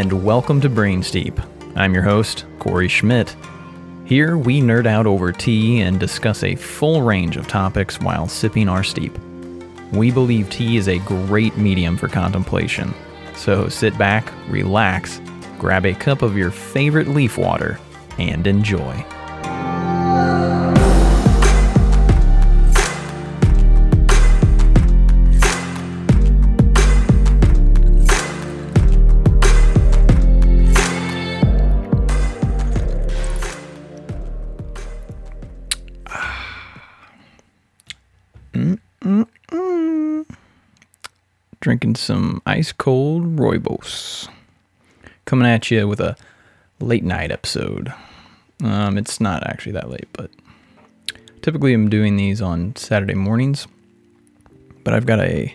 [0.00, 1.46] And welcome to Brainsteep.
[1.76, 3.36] I'm your host, Corey Schmidt.
[4.06, 8.66] Here we nerd out over tea and discuss a full range of topics while sipping
[8.66, 9.12] our steep.
[9.92, 12.94] We believe tea is a great medium for contemplation.
[13.34, 15.20] So sit back, relax,
[15.58, 17.78] grab a cup of your favorite leaf water,
[18.18, 19.04] and enjoy.
[41.70, 44.28] Drinking some ice cold rooibos.
[45.24, 46.16] Coming at you with a
[46.80, 47.94] late night episode.
[48.60, 50.32] Um, it's not actually that late, but
[51.42, 53.68] typically I'm doing these on Saturday mornings.
[54.82, 55.54] But I've got a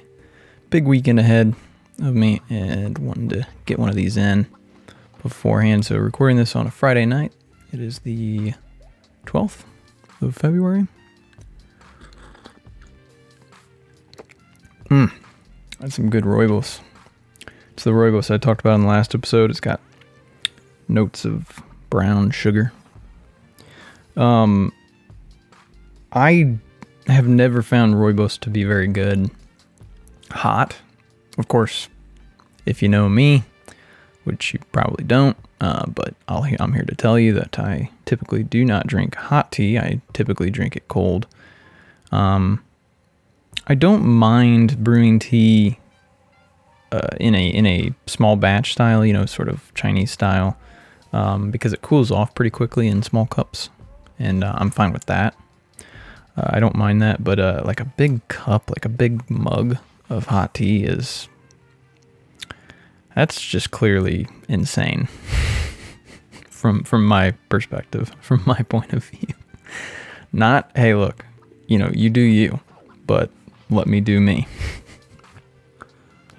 [0.70, 1.54] big weekend ahead
[2.02, 4.48] of me and wanted to get one of these in
[5.22, 5.86] beforehand.
[5.86, 7.34] So recording this on a Friday night.
[7.74, 8.54] It is the
[9.26, 9.66] 12th
[10.22, 10.88] of February.
[14.88, 15.08] Hmm.
[15.80, 16.80] That's some good rooibos.
[17.74, 19.50] It's the rooibos I talked about in the last episode.
[19.50, 19.82] It's got
[20.88, 22.72] notes of brown sugar.
[24.16, 24.72] Um,
[26.14, 26.58] I
[27.08, 29.30] have never found rooibos to be very good
[30.32, 30.78] hot.
[31.38, 31.90] Of course,
[32.66, 33.44] if you know me,
[34.24, 38.44] which you probably don't, uh, but i am here to tell you that I typically
[38.44, 39.78] do not drink hot tea.
[39.78, 41.28] I typically drink it cold.
[42.12, 42.64] Um,
[43.68, 45.80] I don't mind brewing tea
[46.92, 50.58] uh, in a in a small batch style, you know, sort of Chinese style,
[51.14, 53.70] um, because it cools off pretty quickly in small cups,
[54.20, 55.36] and uh, I'm fine with that.
[56.38, 59.78] Uh, I don't mind that, but uh, like a big cup, like a big mug
[60.10, 61.28] of hot tea is
[63.16, 65.08] that's just clearly insane
[66.50, 69.34] from from my perspective, from my point of view.
[70.32, 71.26] Not hey, look,
[71.68, 72.60] you know, you do you,
[73.08, 73.32] but
[73.70, 74.48] let me do me.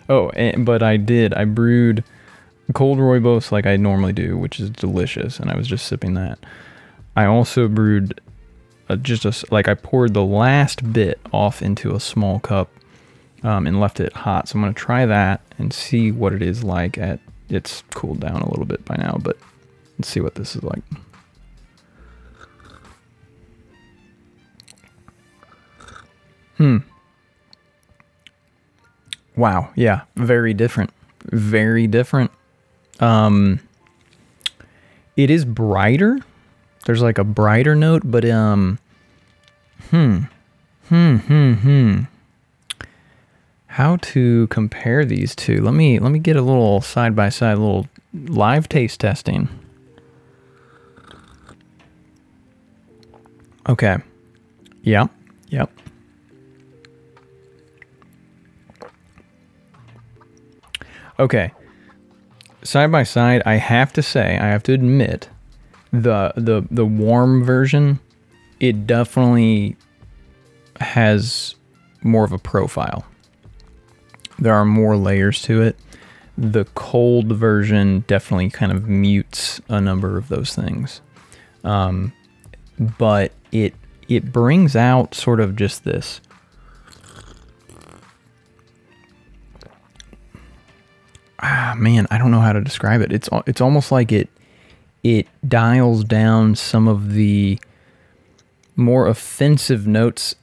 [0.08, 1.34] oh, but I did.
[1.34, 2.04] I brewed
[2.74, 6.38] cold rooibos like I normally do, which is delicious, and I was just sipping that.
[7.14, 8.20] I also brewed
[8.88, 12.70] a, just a like I poured the last bit off into a small cup
[13.42, 14.48] um, and left it hot.
[14.48, 17.20] So I'm gonna try that and see what it is like at.
[17.48, 19.38] It's cooled down a little bit by now, but
[19.98, 20.82] let's see what this is like.
[26.56, 26.78] Hmm.
[29.36, 29.70] Wow.
[29.74, 30.02] Yeah.
[30.16, 30.90] Very different.
[31.24, 32.30] Very different.
[33.00, 33.60] Um,
[35.16, 36.18] it is brighter.
[36.86, 38.78] There's like a brighter note, but um,
[39.90, 40.20] hmm,
[40.88, 42.00] hmm, hmm, hmm.
[43.66, 45.60] How to compare these two?
[45.60, 49.48] Let me let me get a little side by side, little live taste testing.
[53.68, 53.96] Okay.
[54.82, 55.10] Yep.
[55.48, 55.70] Yep.
[61.18, 61.52] Okay.
[62.62, 65.28] Side by side, I have to say, I have to admit,
[65.92, 68.00] the the the warm version,
[68.60, 69.76] it definitely
[70.80, 71.54] has
[72.02, 73.04] more of a profile.
[74.38, 75.76] There are more layers to it.
[76.36, 81.00] The cold version definitely kind of mutes a number of those things.
[81.64, 82.12] Um,
[82.98, 83.74] but it
[84.08, 86.20] it brings out sort of just this
[91.40, 93.12] ah, man, I don't know how to describe it.
[93.12, 94.28] It's it's almost like it
[95.02, 97.58] it dials down some of the
[98.74, 100.34] more offensive notes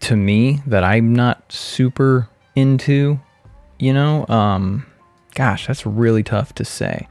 [0.00, 3.20] to me that I'm not super into,
[3.78, 4.26] you know?
[4.28, 4.86] Um
[5.34, 7.08] gosh, that's really tough to say.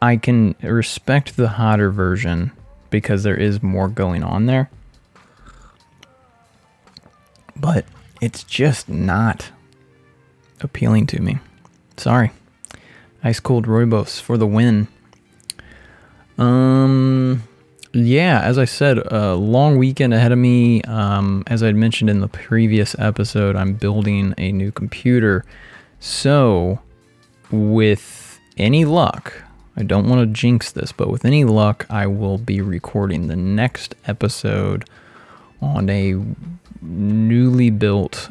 [0.00, 2.52] I can respect the hotter version
[2.90, 4.70] because there is more going on there.
[7.56, 7.84] But
[8.20, 9.50] it's just not
[10.60, 11.38] appealing to me.
[11.96, 12.30] Sorry.
[13.22, 14.88] Ice cold rooibos for the win.
[16.38, 17.42] Um,
[17.92, 20.82] yeah, as I said, a long weekend ahead of me.
[20.82, 25.44] Um, as I'd mentioned in the previous episode, I'm building a new computer.
[25.98, 26.80] So,
[27.50, 29.42] with any luck,
[29.76, 33.36] I don't want to jinx this, but with any luck, I will be recording the
[33.36, 34.88] next episode
[35.60, 36.14] on a
[36.80, 38.30] newly built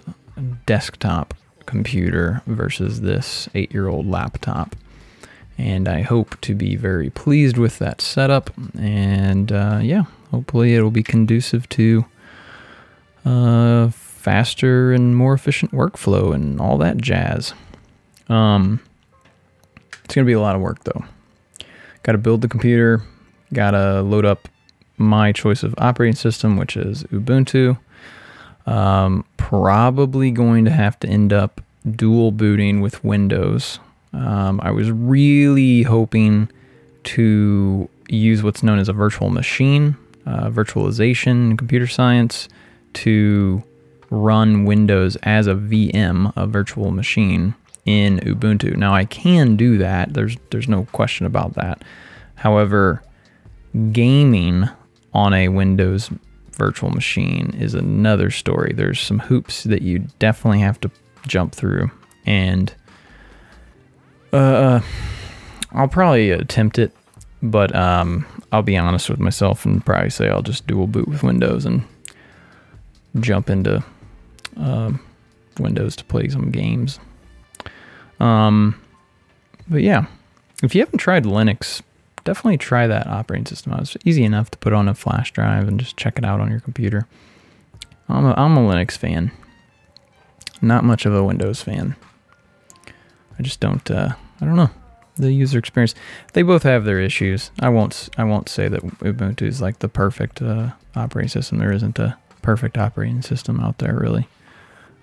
[0.65, 1.33] desktop
[1.67, 4.75] computer versus this eight year old laptop.
[5.59, 8.49] And I hope to be very pleased with that setup.
[8.79, 12.05] And uh, yeah, hopefully it'll be conducive to
[13.25, 17.53] uh, faster and more efficient workflow and all that jazz.
[18.29, 18.81] Um,
[20.03, 21.05] it's going to be a lot of work though.
[22.03, 23.03] Got to build the computer,
[23.53, 24.47] got to load up
[24.97, 27.77] my choice of operating system, which is Ubuntu.
[28.67, 33.79] Um, probably going to have to end up dual booting with Windows.
[34.13, 36.49] Um, I was really hoping
[37.05, 42.49] to use what's known as a virtual machine, uh, virtualization, computer science,
[42.93, 43.63] to
[44.09, 47.55] run Windows as a VM, a virtual machine,
[47.85, 48.75] in Ubuntu.
[48.75, 50.13] Now I can do that.
[50.13, 51.83] There's there's no question about that.
[52.35, 53.01] However,
[53.91, 54.69] gaming
[55.13, 56.09] on a Windows
[56.57, 58.73] virtual machine is another story.
[58.75, 60.91] There's some hoops that you definitely have to
[61.27, 61.91] jump through,
[62.25, 62.73] and
[64.33, 64.81] uh,
[65.71, 66.91] I'll probably attempt it,
[67.41, 71.23] but um, I'll be honest with myself and probably say I'll just dual boot with
[71.23, 71.83] Windows and
[73.19, 73.83] jump into
[74.59, 74.91] uh,
[75.59, 76.99] Windows to play some games.
[78.19, 78.79] Um,
[79.67, 80.05] but yeah,
[80.63, 81.81] if you haven't tried Linux,
[82.27, 83.81] definitely try that operating system out.
[83.81, 86.51] It's easy enough to put on a flash drive and just check it out on
[86.51, 87.07] your computer.
[88.09, 89.31] I'm a, I'm a Linux fan,
[90.61, 91.95] not much of a Windows fan.
[93.39, 93.89] I just don't.
[93.89, 94.09] Uh,
[94.41, 94.69] I don't know
[95.15, 95.95] the user experience.
[96.33, 97.49] They both have their issues.
[97.59, 98.09] I won't.
[98.17, 101.59] I won't say that Ubuntu is like the perfect uh, operating system.
[101.59, 104.27] There isn't a perfect operating system out there really.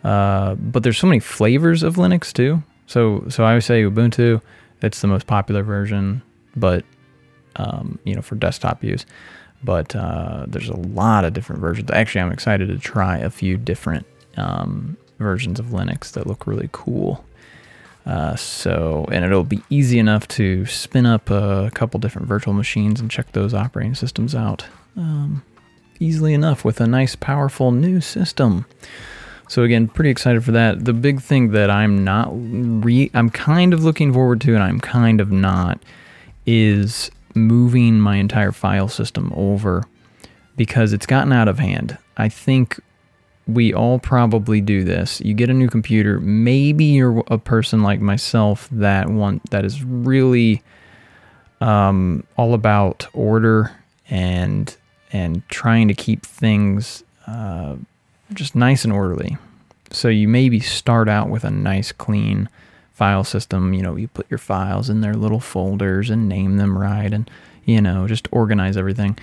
[0.03, 2.63] Uh, but there's so many flavors of Linux too.
[2.87, 4.43] So so I would say Ubuntu.
[4.83, 6.21] It's the most popular version,
[6.55, 6.85] but
[7.57, 9.07] um, you know for desktop use.
[9.63, 11.91] But uh, there's a lot of different versions.
[11.91, 14.07] Actually, I'm excited to try a few different
[14.37, 17.25] um, versions of Linux that look really cool.
[18.05, 23.01] Uh, so, and it'll be easy enough to spin up a couple different virtual machines
[23.01, 24.67] and check those operating systems out
[24.97, 25.43] um,
[26.01, 28.67] easily enough with a nice, powerful new system.
[29.49, 30.85] So again, pretty excited for that.
[30.85, 34.81] The big thing that I'm not re I'm kind of looking forward to and I'm
[34.81, 35.79] kind of not
[36.47, 39.85] is moving my entire file system over
[40.57, 41.99] because it's gotten out of hand.
[42.17, 42.81] I think
[43.47, 45.21] we all probably do this.
[45.21, 49.83] You get a new computer, maybe you're a person like myself that want that is
[49.83, 50.63] really
[51.61, 53.75] um, all about order
[54.09, 54.75] and
[55.13, 57.77] and trying to keep things uh,
[58.33, 59.37] just nice and orderly.
[59.91, 62.49] So you maybe start out with a nice clean
[62.95, 63.75] file system.
[63.75, 67.31] You know, you put your files in their little folders and name them right, and
[67.65, 69.19] you know just organize everything.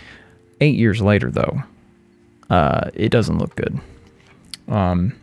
[0.60, 1.64] Eight years later, though,
[2.52, 3.82] uh, it doesn't look good
[4.72, 5.14] um,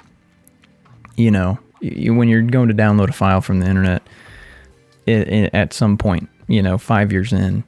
[1.16, 4.02] you know, you, when you're going to download a file from the internet,
[5.06, 7.64] it, it, at some point, you know, five years in,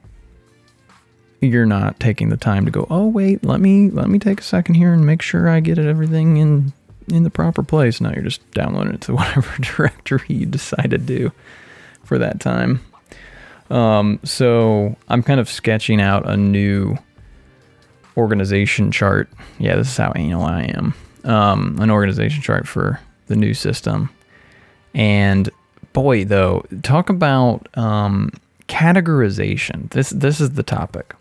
[1.41, 2.85] you're not taking the time to go.
[2.89, 5.79] Oh wait, let me let me take a second here and make sure I get
[5.79, 6.71] it everything in
[7.07, 8.01] in the proper place.
[8.01, 11.31] Now you're just downloading it to whatever directory you decide to do
[12.03, 12.81] for that time.
[13.69, 16.97] Um, so I'm kind of sketching out a new
[18.17, 19.29] organization chart.
[19.59, 20.93] Yeah, this is how anal I am
[21.23, 24.09] um, an organization chart for the new system.
[24.93, 25.49] And
[25.93, 28.31] boy, though, talk about um,
[28.67, 29.89] categorization.
[29.91, 31.15] This this is the topic.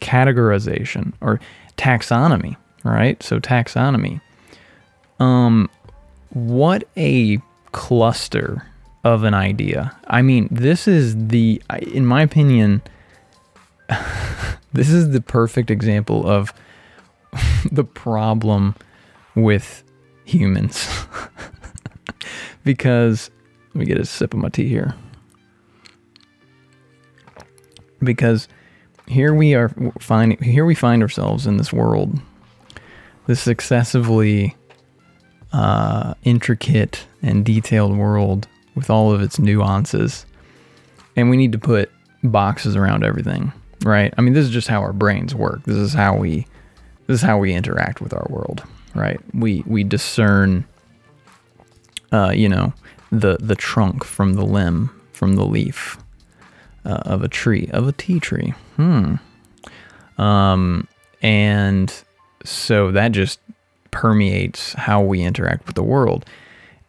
[0.00, 1.40] Categorization or
[1.76, 3.22] taxonomy, right?
[3.22, 4.20] So taxonomy.
[5.20, 5.70] Um,
[6.30, 7.38] what a
[7.72, 8.66] cluster
[9.04, 9.96] of an idea.
[10.06, 11.62] I mean, this is the,
[11.92, 12.82] in my opinion,
[14.72, 16.52] this is the perfect example of
[17.70, 18.74] the problem
[19.34, 19.84] with
[20.24, 20.88] humans.
[22.64, 23.30] because
[23.68, 24.94] let me get a sip of my tea here.
[28.02, 28.48] Because
[29.06, 32.18] here we are finding here we find ourselves in this world,
[33.26, 34.56] this excessively
[35.52, 40.26] uh, intricate and detailed world with all of its nuances,
[41.16, 41.90] and we need to put
[42.22, 43.52] boxes around everything,
[43.84, 44.14] right?
[44.16, 45.64] I mean, this is just how our brains work.
[45.64, 46.46] This is how we
[47.06, 48.64] this is how we interact with our world
[48.94, 49.20] right?
[49.34, 50.66] We we discern,
[52.12, 52.72] uh, you know,
[53.10, 55.98] the the trunk from the limb, from the leaf
[56.84, 58.54] uh, of a tree, of a tea tree.
[58.76, 59.16] Hmm.
[60.18, 60.86] Um,
[61.22, 61.92] and
[62.44, 63.40] so that just
[63.90, 66.24] permeates how we interact with the world.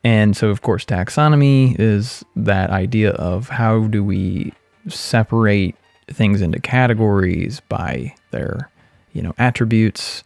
[0.04, 4.54] And so, of course, taxonomy is that idea of how do we
[4.88, 5.76] separate
[6.08, 8.70] things into categories by their,
[9.14, 10.24] you know, attributes,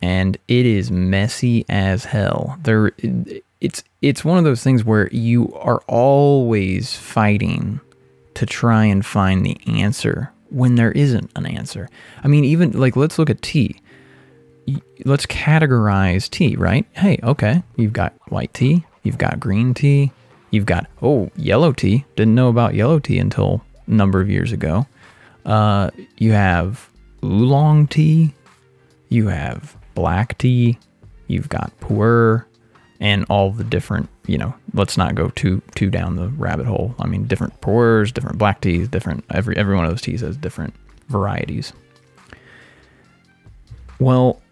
[0.00, 2.58] and it is messy as hell.
[2.62, 2.92] There,
[3.60, 7.80] it's it's one of those things where you are always fighting
[8.34, 11.88] to try and find the answer when there isn't an answer.
[12.24, 13.80] I mean, even like let's look at tea.
[15.04, 16.86] Let's categorize tea, right?
[16.92, 20.12] Hey, okay, you've got white tea, you've got green tea,
[20.50, 22.04] You've got, oh, yellow tea.
[22.16, 24.86] Didn't know about yellow tea until a number of years ago.
[25.44, 26.90] Uh, you have
[27.24, 28.34] oolong tea.
[29.08, 30.78] You have black tea.
[31.28, 32.44] You've got pu'er
[33.00, 36.94] and all the different, you know, let's not go too too down the rabbit hole.
[36.98, 40.36] I mean, different pu'ers, different black teas, different every every one of those teas has
[40.36, 40.74] different
[41.08, 41.72] varieties.
[44.00, 44.42] Well,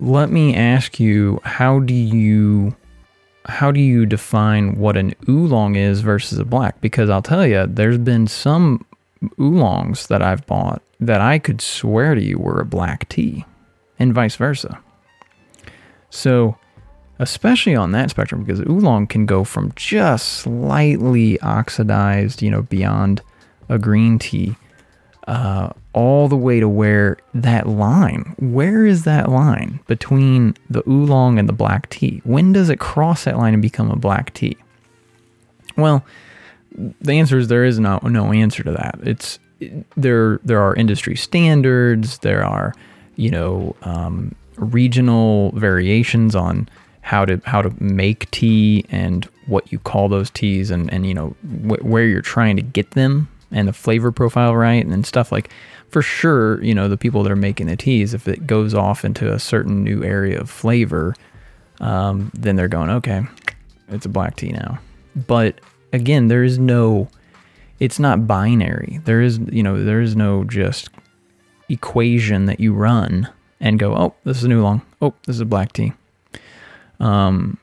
[0.00, 2.74] let me ask you, how do you
[3.46, 6.80] how do you define what an oolong is versus a black?
[6.82, 8.84] Because I'll tell you, there's been some
[9.38, 13.46] oolongs that I've bought that I could swear to you were a black tea,
[13.98, 14.78] and vice versa.
[16.10, 16.58] So,
[17.18, 23.22] especially on that spectrum, because oolong can go from just slightly oxidized, you know, beyond
[23.68, 24.56] a green tea,
[25.28, 31.38] uh, all the way to where that line, where is that line between the oolong
[31.38, 32.22] and the black tea?
[32.24, 34.56] When does it cross that line and become a black tea?
[35.76, 36.02] Well,
[36.72, 38.98] the answer is there is no no answer to that.
[39.02, 39.38] It's
[39.96, 42.74] there there are industry standards, there are
[43.16, 46.70] you know um, regional variations on
[47.02, 51.12] how to how to make tea and what you call those teas and and you
[51.12, 51.28] know
[51.68, 55.50] wh- where you're trying to get them and the flavor profile right and stuff like
[55.88, 59.04] for sure, you know, the people that are making the teas, if it goes off
[59.04, 61.14] into a certain new area of flavor,
[61.80, 63.22] um, then they're going, okay,
[63.88, 64.78] it's a black tea now.
[65.26, 65.60] But
[65.92, 67.08] again, there is no,
[67.80, 69.00] it's not binary.
[69.04, 70.90] There is, you know, there is no just
[71.68, 73.28] equation that you run
[73.60, 74.82] and go, oh, this is an oolong.
[75.00, 75.92] Oh, this is a black tea.
[77.00, 77.58] Um,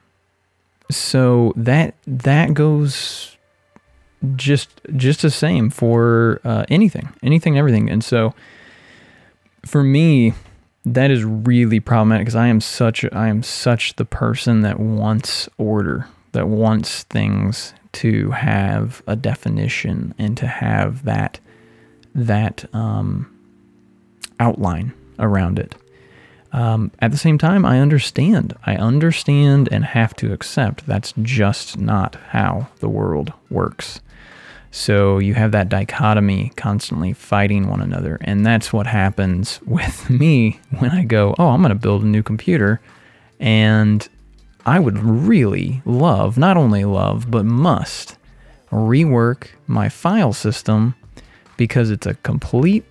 [0.89, 3.34] so that that goes
[4.35, 7.89] just just the same for uh, anything, anything, everything.
[7.89, 8.33] And so,
[9.65, 10.33] for me,
[10.85, 15.49] that is really problematic because I am such I am such the person that wants
[15.57, 21.39] order, that wants things to have a definition and to have that
[22.13, 23.31] that um,
[24.39, 25.75] outline around it.
[26.51, 28.55] Um, at the same time, I understand.
[28.65, 33.99] I understand and have to accept that's just not how the world works.
[34.75, 38.17] So you have that dichotomy constantly fighting one another.
[38.19, 42.07] And that's what happens with me when I go, oh, I'm going to build a
[42.07, 42.81] new computer.
[43.39, 44.05] And
[44.65, 48.17] I would really love, not only love, but must
[48.69, 50.93] rework my file system
[51.55, 52.83] because it's a complete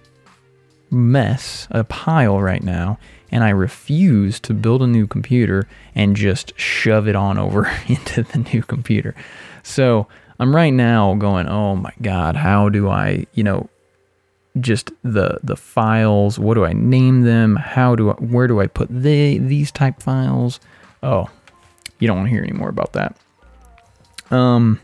[0.91, 2.99] mess, a pile right now.
[3.31, 8.23] And I refuse to build a new computer and just shove it on over into
[8.23, 9.15] the new computer.
[9.63, 13.69] So, I'm right now going, oh my God, how do I, you know,
[14.61, 17.57] just the the files, what do I name them?
[17.57, 20.61] How do I, where do I put the these type files?
[21.03, 21.29] Oh,
[21.99, 23.17] you don't want to hear any more about that.
[24.31, 24.81] Um,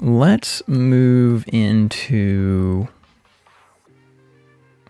[0.00, 2.88] let's move into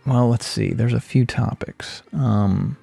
[0.07, 2.79] well let's see there's a few topics um,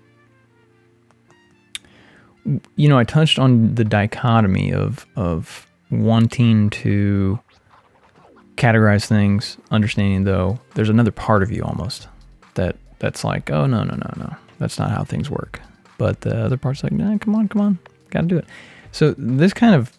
[2.76, 7.40] you know, I touched on the dichotomy of of wanting to
[8.56, 12.08] categorize things, understanding though there's another part of you almost
[12.56, 15.62] that that's like, oh no no no no, that's not how things work.
[15.98, 17.80] But the other part's like, nah, come on come on,
[18.10, 18.46] got to do it.
[18.92, 19.96] So this kind of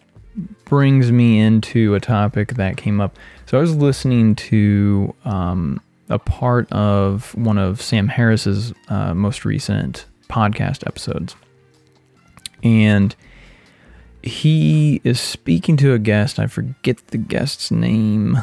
[0.65, 3.17] brings me into a topic that came up.
[3.45, 9.43] So I was listening to um, a part of one of Sam Harris's uh, most
[9.45, 11.35] recent podcast episodes
[12.63, 13.15] and
[14.23, 16.39] he is speaking to a guest.
[16.39, 18.39] I forget the guest's name,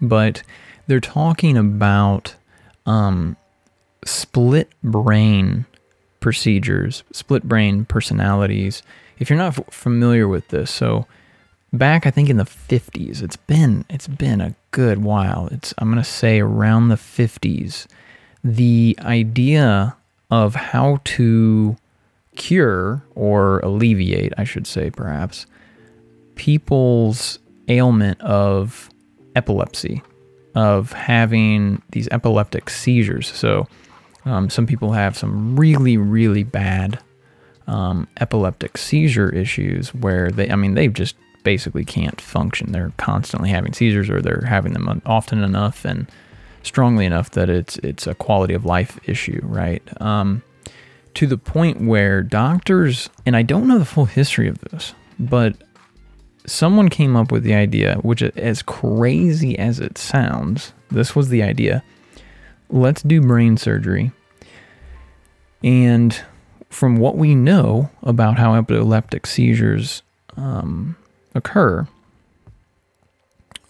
[0.00, 0.42] but
[0.86, 2.34] they're talking about
[2.86, 3.36] um,
[4.04, 5.66] split brain
[6.20, 8.82] procedures, split brain personalities.
[9.18, 11.06] If you're not f- familiar with this, so
[11.72, 15.48] back I think in the 50s, it's been it's been a good while.
[15.50, 17.86] It's I'm to say around the 50s.
[18.42, 19.96] The idea
[20.30, 21.76] of how to
[22.40, 25.44] cure or alleviate, I should say, perhaps,
[26.36, 28.88] people's ailment of
[29.36, 30.02] epilepsy,
[30.54, 33.30] of having these epileptic seizures.
[33.30, 33.68] So,
[34.24, 36.98] um, some people have some really, really bad
[37.66, 42.72] um, epileptic seizure issues where they, I mean, they just basically can't function.
[42.72, 46.10] They're constantly having seizures or they're having them often enough and
[46.62, 49.82] strongly enough that it's it's a quality of life issue, right?
[50.00, 50.42] Um,
[51.14, 55.56] to the point where doctors, and I don't know the full history of this, but
[56.46, 61.42] someone came up with the idea, which, as crazy as it sounds, this was the
[61.42, 61.82] idea
[62.72, 64.12] let's do brain surgery.
[65.62, 66.18] And
[66.70, 70.02] from what we know about how epileptic seizures
[70.36, 70.96] um,
[71.34, 71.86] occur,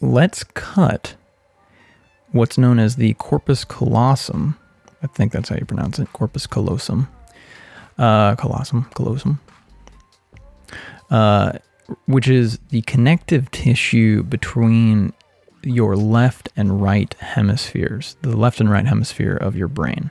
[0.01, 1.15] let's cut
[2.33, 4.57] what's known as the corpus callosum.
[5.03, 7.09] I think that's how you pronounce it, corpus callosum.
[8.01, 8.87] Uh, callosum.
[11.11, 11.53] Uh,
[12.07, 15.13] which is the connective tissue between
[15.63, 20.11] your left and right hemispheres, the left and right hemisphere of your brain.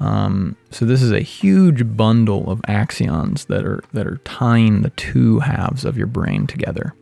[0.00, 4.90] Um, so this is a huge bundle of axons that are that are tying the
[4.90, 6.94] two halves of your brain together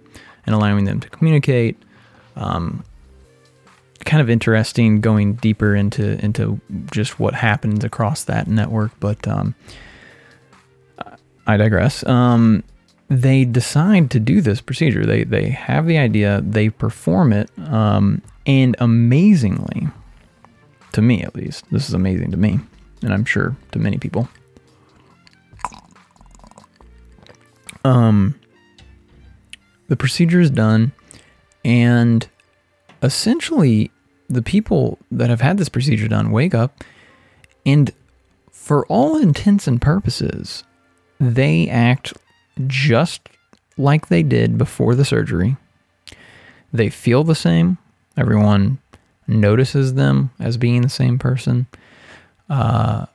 [0.47, 1.83] and allowing them to communicate.
[2.37, 2.85] Um,
[4.05, 6.61] kind of interesting going deeper into into
[6.93, 9.55] just what happens across that network, but um,
[11.47, 12.07] I digress.
[12.07, 12.65] Um,
[13.09, 15.05] they decide to do this procedure.
[15.05, 19.89] They they have the idea, they perform it, um, and amazingly,
[20.93, 22.61] to me at least, this is amazing to me
[23.03, 24.29] and I'm sure to many people.
[27.85, 28.39] Um,
[29.89, 30.93] the procedure is done,
[31.65, 32.29] and
[33.03, 33.91] essentially,
[34.29, 36.85] the people that have had this procedure done wake up,
[37.67, 37.91] and
[38.51, 40.65] for all intents and purposes,
[41.19, 42.13] they act
[42.67, 43.29] just
[43.77, 45.57] like they did before the surgery.
[46.73, 47.79] They feel the same.
[48.17, 48.79] Everyone
[49.27, 51.67] notices them as being the same person.
[52.49, 53.07] Uh,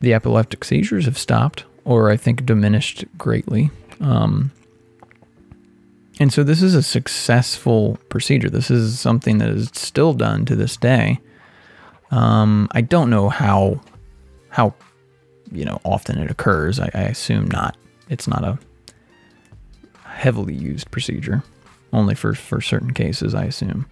[0.00, 3.70] the epileptic seizures have stopped, or I think diminished greatly.
[4.00, 4.52] Um,
[6.18, 8.48] and so this is a successful procedure.
[8.48, 11.20] This is something that is still done to this day.
[12.10, 13.80] Um, I don't know how
[14.48, 14.74] how
[15.52, 16.80] you know often it occurs.
[16.80, 17.76] I, I assume not.
[18.08, 18.58] It's not a
[20.04, 21.42] heavily used procedure,
[21.92, 23.34] only for for certain cases.
[23.34, 23.86] I assume,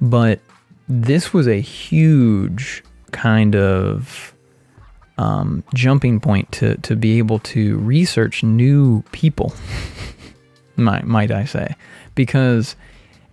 [0.00, 0.40] but
[0.88, 4.34] this was a huge kind of
[5.18, 9.54] um, jumping point to, to be able to research new people,
[10.76, 11.74] might, might I say.
[12.14, 12.76] Because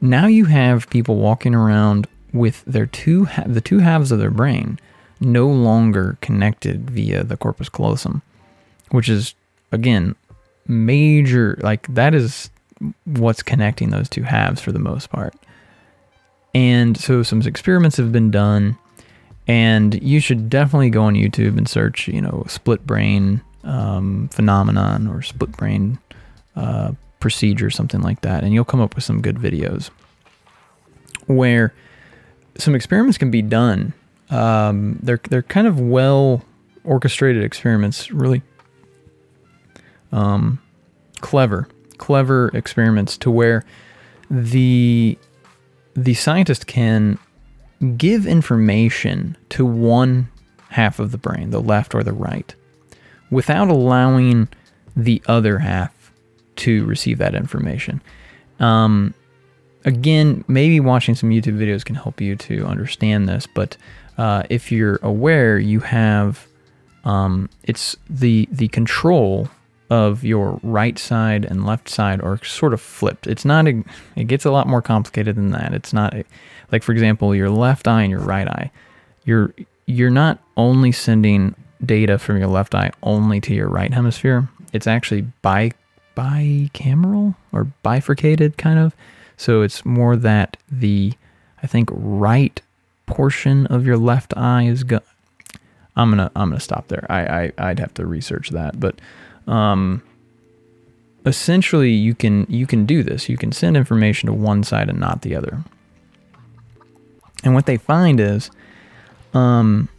[0.02, 4.80] now you have people walking around with their two the two halves of their brain
[5.22, 8.22] no longer connected via the corpus callosum,
[8.90, 9.36] which is
[9.72, 10.16] again
[10.68, 12.50] major like that is
[13.06, 15.34] what's connecting those two halves for the most part.
[16.56, 18.78] And so some experiments have been done
[19.48, 25.08] and you should definitely go on YouTube and search, you know, split brain um, phenomenon
[25.08, 26.00] or split brain
[26.56, 26.92] uh,
[27.24, 29.90] procedure, something like that, and you'll come up with some good videos
[31.28, 31.74] where
[32.58, 33.94] some experiments can be done.
[34.30, 36.44] Um, they're they're kind of well
[36.84, 38.42] orchestrated experiments, really
[40.12, 40.60] um,
[41.22, 43.64] clever, clever experiments to where
[44.30, 45.18] the
[45.96, 47.18] the scientist can
[47.96, 50.30] give information to one
[50.72, 52.54] half of the brain, the left or the right,
[53.32, 54.50] without allowing
[54.94, 55.93] the other half
[56.58, 58.02] to receive that information.
[58.60, 59.14] Um,
[59.86, 63.78] again, maybe watching some YouTube videos can help you to understand this, but
[64.18, 66.48] uh, if you're aware, you have
[67.04, 69.50] um, it's the the control
[69.90, 73.28] of your right side and left side are sort of flipped.
[73.28, 73.84] It's not a,
[74.16, 75.74] it gets a lot more complicated than that.
[75.74, 76.24] It's not a,
[76.72, 78.72] like for example, your left eye and your right eye.
[79.26, 79.54] You're
[79.86, 84.48] you're not only sending data from your left eye only to your right hemisphere.
[84.72, 85.72] It's actually bi
[86.16, 88.96] bicameral or bifurcated kind of.
[89.38, 91.14] So it's more that the
[91.62, 92.62] I think right
[93.06, 95.02] portion of your left eye is go-
[95.96, 97.06] I'm gonna I'm gonna stop there.
[97.10, 99.00] I, I I'd have to research that, but
[99.48, 100.02] um,
[101.26, 103.30] essentially you can you can do this.
[103.30, 105.64] You can send information to one side and not the other.
[107.44, 108.50] And what they find is
[109.34, 109.90] um,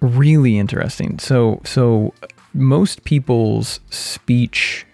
[0.00, 1.18] really interesting.
[1.18, 2.14] So so
[2.56, 4.86] most people's speech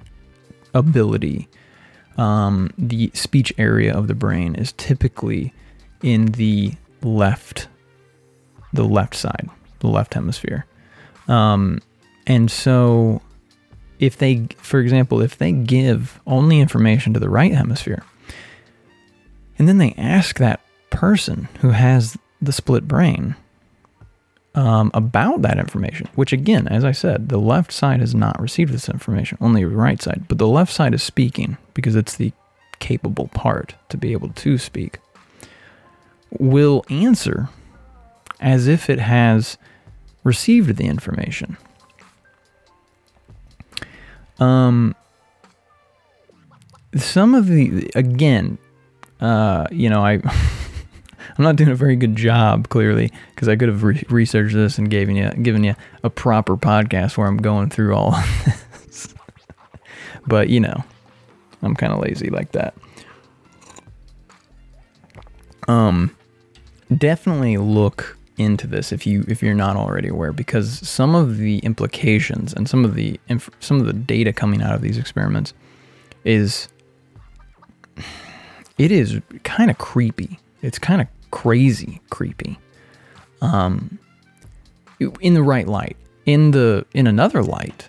[0.75, 1.49] ability,
[2.19, 5.53] um, the speech area of the brain is typically
[6.03, 7.69] in the left,
[8.73, 9.49] the left side,
[9.81, 10.67] the left hemisphere.
[11.29, 11.81] Um,
[12.27, 13.23] and so,
[13.99, 18.05] if they, for example, if they give only information to the right hemisphere,
[19.59, 23.37] and then they ask that person who has the split brain
[24.55, 28.73] um, about that information, which again, as I said, the left side has not received
[28.73, 32.33] this information, only the right side, but the left side is speaking because it's the
[32.79, 34.99] capable part to be able to speak,
[36.39, 37.49] will answer
[38.41, 39.57] as if it has
[40.25, 41.57] received the information.
[44.39, 44.95] Um,
[46.97, 48.59] some of the again,
[49.21, 50.19] uh, you know, I
[51.37, 54.79] I'm not doing a very good job, clearly, because I could have re- researched this
[54.79, 58.25] and given you given you a proper podcast where I'm going through all of
[58.85, 59.15] this.
[60.27, 60.85] but you know,
[61.63, 62.75] I'm kind of lazy like that.
[65.69, 66.15] Um,
[66.97, 71.59] definitely look into this if you if you're not already aware, because some of the
[71.59, 75.55] implications and some of the inf- some of the data coming out of these experiments
[76.25, 76.69] is
[78.79, 80.39] it is kind of creepy.
[80.63, 82.59] It's kind of crazy creepy.
[83.41, 83.99] Um,
[85.21, 85.97] in the right light.
[86.25, 87.89] In the in another light,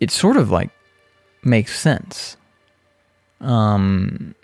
[0.00, 0.70] it sort of like
[1.42, 2.38] makes sense.
[3.42, 4.34] Um,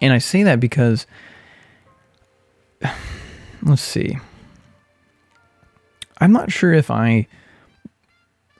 [0.00, 1.06] and I say that because
[3.62, 4.16] let's see.
[6.18, 7.26] I'm not sure if I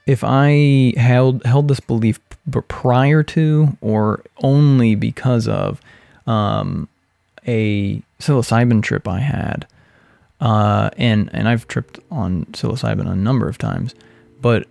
[0.05, 2.19] if I held held this belief
[2.67, 5.81] prior to or only because of
[6.27, 6.87] um,
[7.47, 9.67] a psilocybin trip I had,
[10.39, 13.95] uh, and and I've tripped on psilocybin a number of times,
[14.41, 14.67] but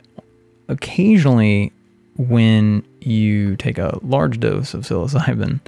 [0.68, 1.72] occasionally
[2.16, 5.60] when you take a large dose of psilocybin,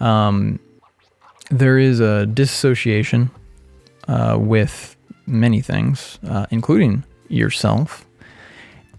[0.00, 0.58] um,
[1.50, 3.30] there is a dissociation
[4.08, 4.96] uh, with
[5.26, 8.06] many things, uh, including yourself.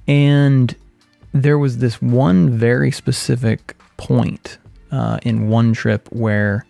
[0.08, 0.76] And
[1.34, 4.58] there was this one very specific point
[4.92, 6.66] uh, in one trip where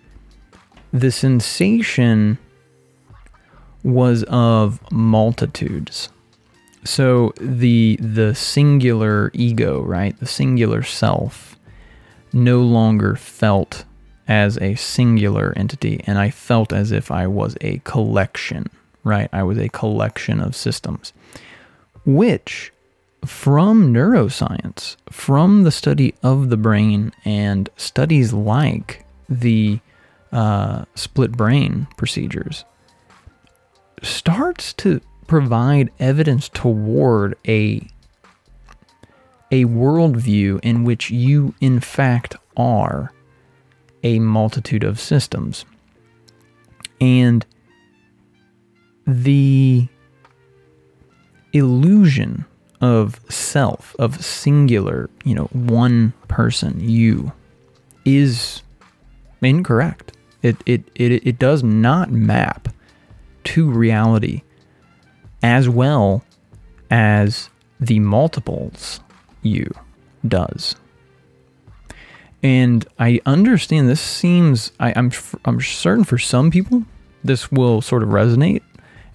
[0.91, 2.37] the sensation
[3.83, 6.09] was of multitudes.
[6.83, 11.57] So the the singular ego, right, the singular self,
[12.33, 13.85] no longer felt
[14.27, 18.67] as a singular entity, and I felt as if I was a collection,
[19.03, 19.29] right?
[19.33, 21.13] I was a collection of systems,
[22.05, 22.71] which
[23.25, 29.79] from neuroscience, from the study of the brain and studies like the
[30.31, 32.65] uh, split brain procedures,
[34.01, 37.85] starts to provide evidence toward a
[39.51, 43.11] a worldview in which you in fact are
[44.03, 45.65] a multitude of systems.
[47.01, 47.45] And
[49.07, 49.87] the
[51.53, 52.45] illusion
[52.81, 57.31] of self, of singular, you know, one person, you,
[58.05, 58.61] is
[59.41, 60.15] incorrect.
[60.41, 62.69] It, it, it, it does not map
[63.45, 64.43] to reality
[65.41, 66.23] as well
[66.89, 67.49] as
[67.79, 68.99] the multiples
[69.41, 69.73] you
[70.27, 70.75] does.
[72.41, 75.11] And I understand this seems, I, I'm,
[75.45, 76.85] I'm certain for some people
[77.23, 78.61] this will sort of resonate,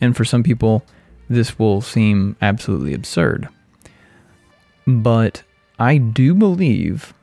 [0.01, 0.85] and for some people
[1.29, 3.49] this will seem absolutely absurd.
[4.87, 5.43] But
[5.79, 7.15] I do believe,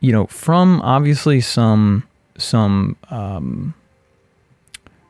[0.00, 2.04] you know, from obviously some
[2.38, 3.74] some um,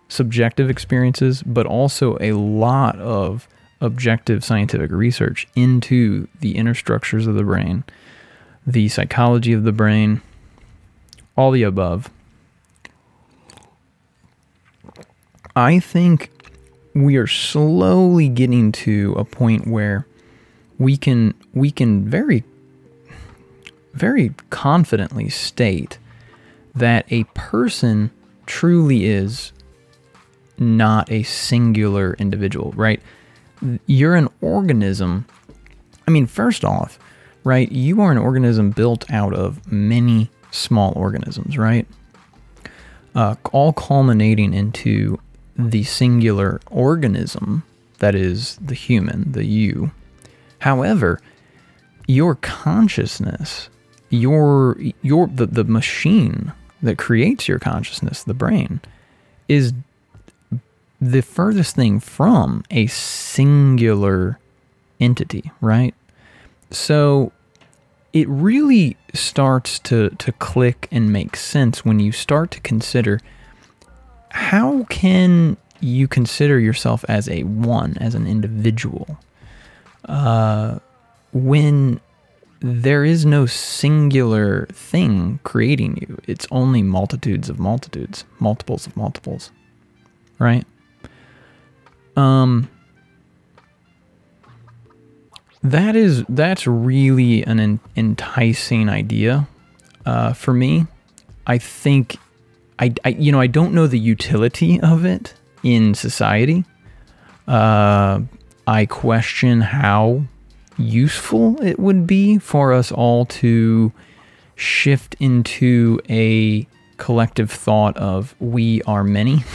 [0.09, 3.49] subjective experiences, but also a lot of
[3.81, 7.85] objective scientific research into the inner structures of the brain,
[8.67, 10.23] the psychology of the brain,
[11.37, 12.11] all the above.
[15.55, 16.31] I think
[16.95, 20.07] we are slowly getting to a point where
[20.79, 22.45] we can we can very
[23.95, 25.99] very confidently state
[26.77, 28.11] that a person
[28.47, 29.53] truly is
[30.59, 33.01] not a singular individual, right?
[33.87, 35.27] You're an organism.
[36.07, 36.99] I mean, first off,
[37.45, 41.87] right, you are an organism built out of many small organisms, right?
[43.15, 45.19] Uh, all culminating into
[45.57, 47.63] the singular organism
[47.99, 49.91] that is the human, the you.
[50.59, 51.21] However,
[52.07, 53.69] your consciousness,
[54.11, 58.81] your your the, the machine that creates your consciousness, the brain,
[59.49, 59.73] is
[61.01, 64.39] the furthest thing from a singular
[65.01, 65.95] entity, right?
[66.71, 67.33] So
[68.13, 73.21] it really starts to, to click and make sense when you start to consider
[74.31, 79.19] how can you consider yourself as a one, as an individual,
[80.07, 80.79] uh,
[81.33, 82.01] when
[82.61, 86.19] there is no singular thing creating you.
[86.27, 89.51] It's only multitudes of multitudes, multiples of multiples,
[90.39, 90.65] right?
[92.17, 92.71] Um,
[95.63, 99.49] that is that's really an enticing idea
[100.07, 100.87] uh, for me.
[101.47, 102.17] I think
[102.79, 106.65] I, I you know I don't know the utility of it in society.
[107.47, 108.21] Uh,
[108.67, 110.25] I question how
[110.79, 113.93] useful it would be for us all to
[114.55, 119.45] shift into a collective thought of we are many.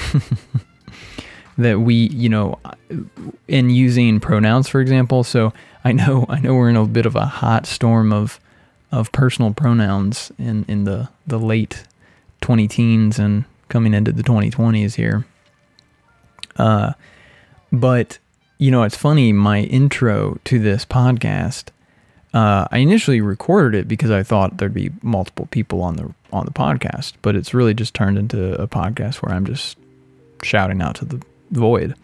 [1.58, 2.60] that we, you know,
[3.48, 5.24] in using pronouns, for example.
[5.24, 5.54] So
[5.84, 8.40] I know, I know we're in a bit of a hot storm of,
[8.92, 11.84] of personal pronouns in, in the, the late
[12.42, 15.26] 20 teens and coming into the 2020s here.
[16.58, 16.94] Uh,
[17.72, 18.20] but
[18.62, 19.34] you know, it's funny.
[19.34, 21.70] My intro to this podcast,
[22.32, 26.46] uh, I initially recorded it because I thought there'd be multiple people on the on
[26.46, 29.80] the podcast, but it's really just turned into a podcast where I'm just
[30.44, 31.20] shouting out to the
[31.50, 31.96] void,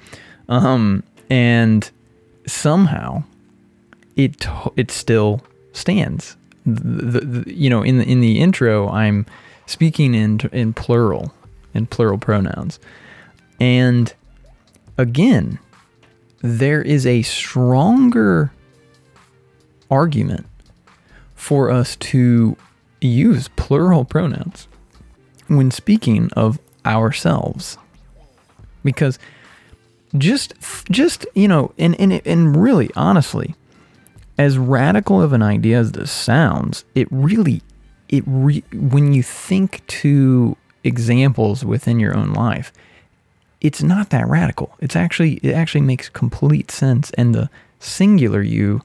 [0.49, 1.91] um, and
[2.47, 3.23] somehow
[4.15, 5.43] it it still
[5.73, 6.37] stands.
[6.65, 9.27] The, the, the, you know, in the in the intro, I'm
[9.67, 11.31] speaking in in plural,
[11.75, 12.79] in plural pronouns,
[13.59, 14.11] and
[14.97, 15.59] again,
[16.41, 18.51] there is a stronger
[19.89, 20.45] argument
[21.35, 22.57] for us to
[23.01, 24.67] use plural pronouns
[25.47, 27.77] when speaking of ourselves.
[28.83, 29.19] Because
[30.17, 30.53] just
[30.89, 33.55] just you know and and and really honestly
[34.37, 37.61] as radical of an idea as this sounds it really
[38.07, 42.71] it re, when you think to examples within your own life
[43.61, 44.75] it's not that radical.
[44.79, 48.81] It's actually it actually makes complete sense and the singular you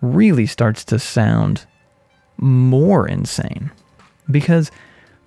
[0.00, 1.66] really starts to sound
[2.36, 3.70] more insane.
[4.30, 4.70] Because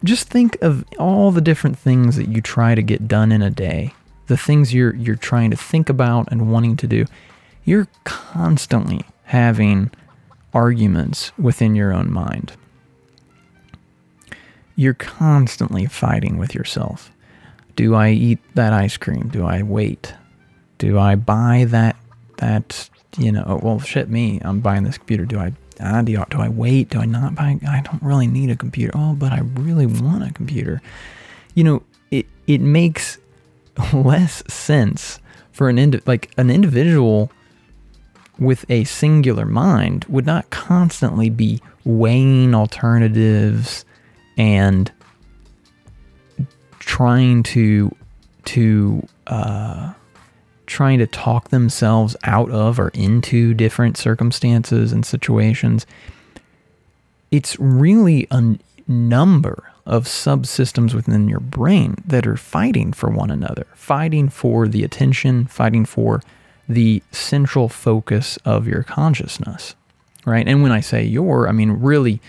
[0.04, 3.50] just think of all the different things that you try to get done in a
[3.50, 3.94] day.
[4.28, 7.06] The things you're you're trying to think about and wanting to do.
[7.64, 9.92] You're constantly having
[10.54, 12.54] arguments within your own mind.
[14.76, 17.12] You're constantly fighting with yourself.
[17.76, 19.30] Do I eat that ice cream?
[19.30, 20.14] Do I wait?
[20.78, 21.96] Do I buy that
[22.38, 23.44] that you know?
[23.46, 24.40] Oh, well, shit, me.
[24.44, 25.26] I'm buying this computer.
[25.26, 25.54] Do I?
[25.80, 26.90] Uh, do, I, do I wait?
[26.90, 27.60] Do I not buy?
[27.68, 28.94] I don't really need a computer.
[28.96, 30.82] Oh, but I really want a computer.
[31.54, 33.18] You know, it it makes
[33.94, 35.20] less sense
[35.52, 37.32] for an indi- like an individual
[38.38, 43.86] with a singular mind would not constantly be weighing alternatives
[44.38, 44.92] and
[46.86, 47.94] trying to
[48.46, 49.94] to uh,
[50.68, 55.86] trying to talk themselves out of or into different circumstances and situations.
[57.32, 63.68] It's really a number of subsystems within your brain that are fighting for one another,
[63.76, 66.22] fighting for the attention, fighting for
[66.68, 69.76] the central focus of your consciousness,
[70.26, 70.48] right?
[70.48, 72.22] And when I say your, I mean really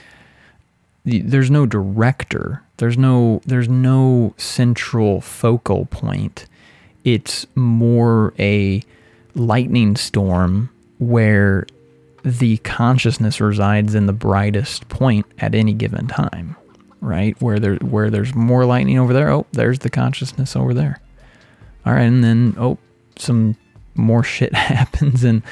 [1.05, 2.63] there's no director.
[2.79, 6.47] There's no there's no central focal point.
[7.05, 8.83] It's more a
[9.35, 11.67] lightning storm where
[12.25, 16.57] the consciousness resides in the brightest point at any given time,
[17.01, 17.41] right?
[17.41, 21.01] Where there where there's more lightning over there, oh, there's the consciousness over there.
[21.87, 22.79] All right, and then oh,
[23.17, 23.57] some
[23.95, 25.43] more shit happens and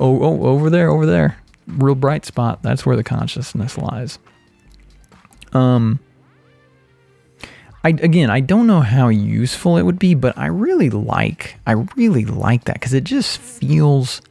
[0.00, 1.38] oh, oh over there, over there.
[1.66, 4.18] Real bright spot, that's where the consciousness lies.
[5.54, 6.00] Um,
[7.84, 11.72] I again, I don't know how useful it would be, but I really like, I
[11.96, 14.22] really like that because it just feels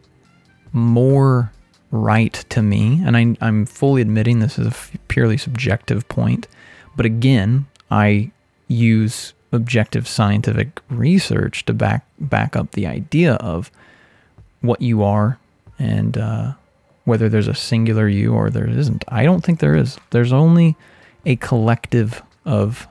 [0.71, 1.51] more
[1.91, 3.01] right to me.
[3.05, 6.47] And I, I'm fully admitting this is a purely subjective point,
[6.95, 8.31] but again, I
[8.67, 13.69] use objective scientific research to back back up the idea of
[14.61, 15.37] what you are
[15.77, 16.53] and uh,
[17.05, 19.05] whether there's a singular you or there isn't.
[19.09, 19.99] I don't think there is.
[20.09, 20.75] There's only
[21.23, 22.87] a collective of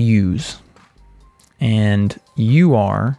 [0.00, 0.60] yous.
[1.60, 3.18] And you are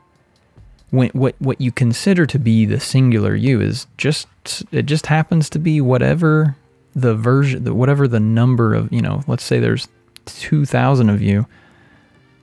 [0.89, 4.27] when what what you consider to be the singular you is just
[4.71, 6.55] it just happens to be whatever
[6.93, 9.87] the version whatever the number of, you know, let's say there's
[10.25, 11.45] 2000 of you.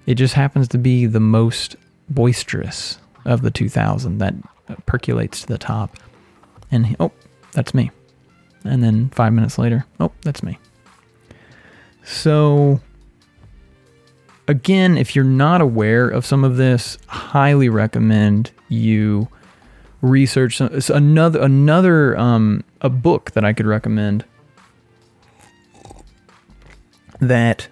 [0.07, 1.77] It just happens to be the most
[2.09, 4.35] boisterous of the 2000 that
[4.87, 5.97] percolates to the top.
[6.71, 7.13] And oh,
[7.53, 7.91] that's me.
[8.65, 10.59] And then 5 minutes later, oh, that's me.
[12.05, 12.81] So,
[14.49, 19.29] again, if you're not aware of some of this, highly recommend you
[20.01, 24.25] research some, another another um, a book that I could recommend
[27.21, 27.69] that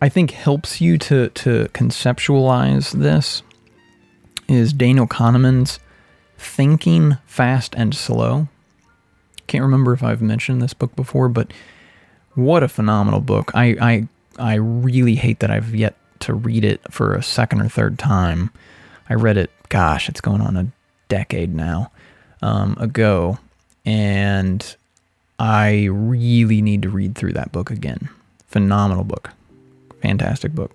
[0.00, 3.42] I think helps you to to conceptualize this
[4.48, 5.78] is Daniel Kahneman's
[6.36, 8.48] Thinking Fast and Slow.
[9.46, 11.52] Can't remember if I've mentioned this book before, but
[12.34, 13.50] what a phenomenal book.
[13.54, 17.68] I, I, I really hate that I've yet to read it for a second or
[17.68, 18.50] third time.
[19.08, 20.66] I read it, gosh, it's going on a
[21.08, 21.90] decade now
[22.42, 23.38] um, ago.
[23.84, 24.76] And
[25.38, 28.08] I really need to read through that book again.
[28.46, 29.30] Phenomenal book.
[30.00, 30.72] fantastic book.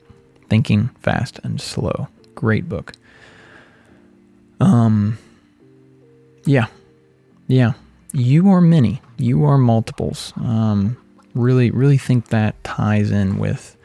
[0.50, 2.08] Thinking Fast and Slow.
[2.36, 2.94] Great book.
[4.60, 5.18] Um,
[6.46, 6.68] yeah,
[7.48, 7.74] yeah.
[8.12, 9.02] You are many.
[9.18, 10.34] You are multiples.
[10.36, 10.98] Um,
[11.40, 13.76] really, really think that ties in with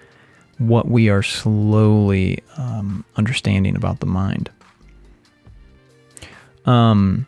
[0.58, 4.50] what we are slowly um, understanding about the mind.
[6.66, 7.26] Um,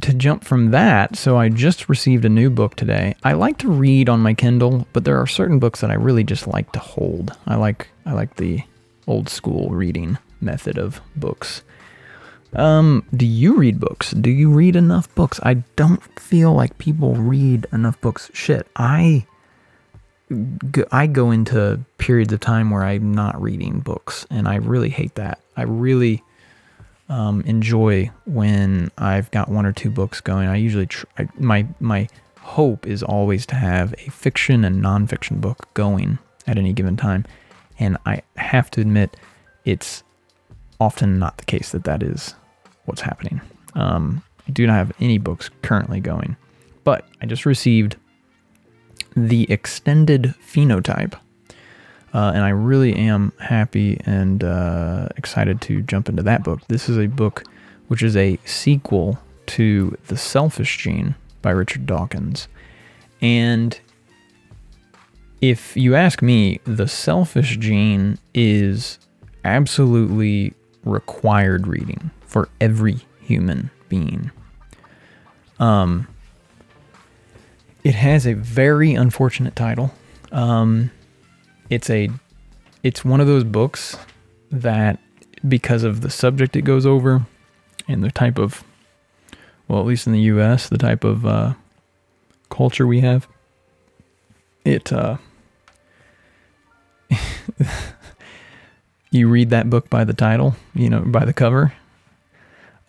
[0.00, 3.14] to jump from that, so I just received a new book today.
[3.22, 6.24] I like to read on my Kindle, but there are certain books that I really
[6.24, 7.36] just like to hold.
[7.46, 8.62] I like I like the
[9.06, 11.62] old school reading method of books.
[12.54, 14.10] Um, do you read books?
[14.10, 15.38] Do you read enough books?
[15.42, 18.30] I don't feel like people read enough books.
[18.34, 19.26] Shit, I
[20.92, 25.14] I go into periods of time where I'm not reading books, and I really hate
[25.16, 25.40] that.
[25.56, 26.22] I really
[27.08, 30.48] um, enjoy when I've got one or two books going.
[30.48, 32.08] I usually tr- I, my my
[32.40, 37.24] hope is always to have a fiction and nonfiction book going at any given time,
[37.78, 39.16] and I have to admit,
[39.64, 40.02] it's
[40.80, 42.34] often not the case that that is
[42.90, 43.40] what's happening.
[43.74, 46.36] Um, I do not have any books currently going,
[46.84, 47.96] but I just received
[49.16, 51.14] the extended phenotype.
[52.12, 56.60] Uh, and I really am happy and uh, excited to jump into that book.
[56.66, 57.44] This is a book
[57.86, 62.48] which is a sequel to The Selfish Gene by Richard Dawkins.
[63.22, 63.78] And
[65.40, 68.98] if you ask me, The Selfish Gene is
[69.44, 74.30] absolutely required reading for every human being.
[75.58, 76.06] Um,
[77.82, 79.92] it has a very unfortunate title.
[80.30, 80.92] Um,
[81.68, 82.08] it's a,
[82.84, 83.96] it's one of those books
[84.52, 85.00] that,
[85.46, 87.26] because of the subject it goes over,
[87.88, 88.62] and the type of,
[89.66, 91.54] well, at least in the U.S., the type of uh,
[92.48, 93.26] culture we have,
[94.64, 94.92] it.
[94.92, 95.16] Uh,
[99.10, 101.72] you read that book by the title, you know, by the cover.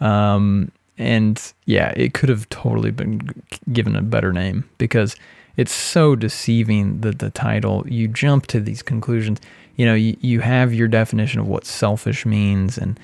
[0.01, 3.21] Um, and yeah, it could have totally been
[3.71, 5.15] given a better name because
[5.57, 9.39] it's so deceiving that the title, you jump to these conclusions.
[9.77, 12.99] You know, you, you have your definition of what selfish means and,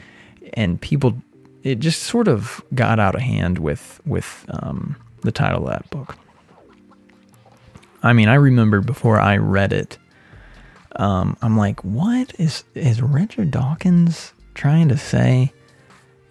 [0.54, 1.18] and people,
[1.64, 5.90] it just sort of got out of hand with, with, um, the title of that
[5.90, 6.16] book.
[8.04, 9.98] I mean, I remember before I read it,
[10.98, 15.52] um, I'm like, what is, is Richard Dawkins trying to say?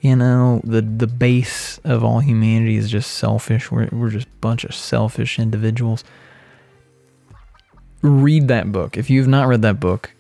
[0.07, 3.71] You know the the base of all humanity is just selfish.
[3.71, 6.05] We're, we're just a bunch of selfish individuals.
[8.03, 8.97] Read that book.
[8.97, 10.13] If you've not read that book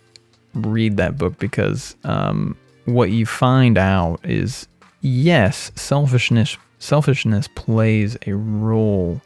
[0.56, 4.66] read that book because um, what you find out is
[5.02, 9.20] yes selfishness selfishness plays a role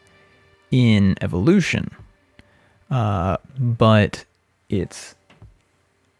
[0.70, 1.90] in evolution.
[2.90, 4.24] Uh, but
[4.68, 5.14] it's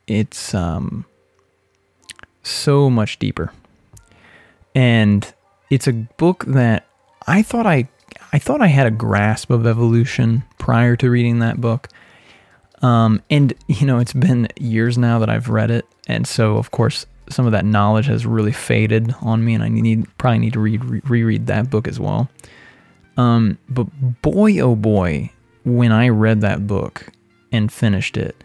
[0.06, 1.04] it's um,
[2.42, 3.52] so much deeper
[4.74, 5.32] and
[5.70, 6.86] it's a book that
[7.26, 7.88] I thought I
[8.32, 11.88] I thought I had a grasp of evolution prior to reading that book.
[12.82, 16.70] Um, and you know, it's been years now that I've read it, and so of
[16.70, 20.54] course some of that knowledge has really faded on me, and I need probably need
[20.54, 22.28] to read re- reread that book as well.
[23.16, 23.86] Um, but
[24.22, 25.30] boy, oh boy,
[25.64, 27.08] when I read that book
[27.52, 28.42] and finished it,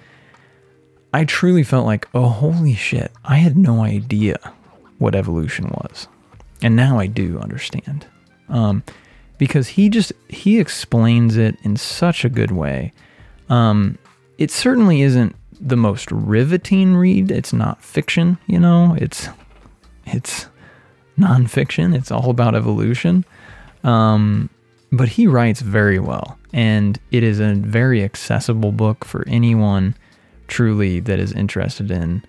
[1.14, 4.38] I truly felt like, oh holy shit, I had no idea
[4.98, 6.08] what evolution was
[6.62, 8.06] and now I do understand.
[8.50, 8.84] Um,
[9.38, 12.94] because he just he explains it in such a good way.
[13.50, 13.98] Um,
[14.38, 17.32] it certainly isn't the most riveting read.
[17.32, 18.96] It's not fiction, you know.
[19.00, 19.30] It's
[20.06, 20.48] it's
[21.18, 21.96] nonfiction.
[21.96, 23.26] It's all about evolution.
[23.84, 24.50] Um,
[24.92, 29.96] but he writes very well, and it is a very accessible book for anyone
[30.48, 32.24] truly that is interested in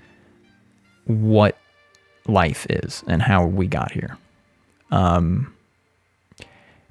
[1.05, 1.57] what
[2.29, 4.19] life is and how we got here.
[4.91, 5.55] Um,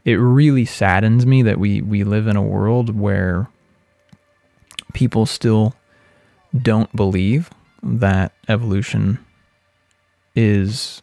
[0.04, 3.48] it really saddens me that we we live in a world where
[4.94, 5.76] people still
[6.56, 7.50] don't believe
[7.84, 9.20] that evolution
[10.36, 11.02] is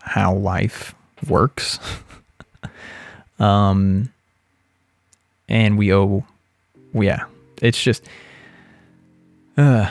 [0.00, 0.94] how life
[1.28, 1.78] works.
[3.38, 4.12] um,
[5.48, 6.24] and we owe,
[6.92, 7.24] yeah,
[7.60, 8.08] it's just,
[9.56, 9.90] uh,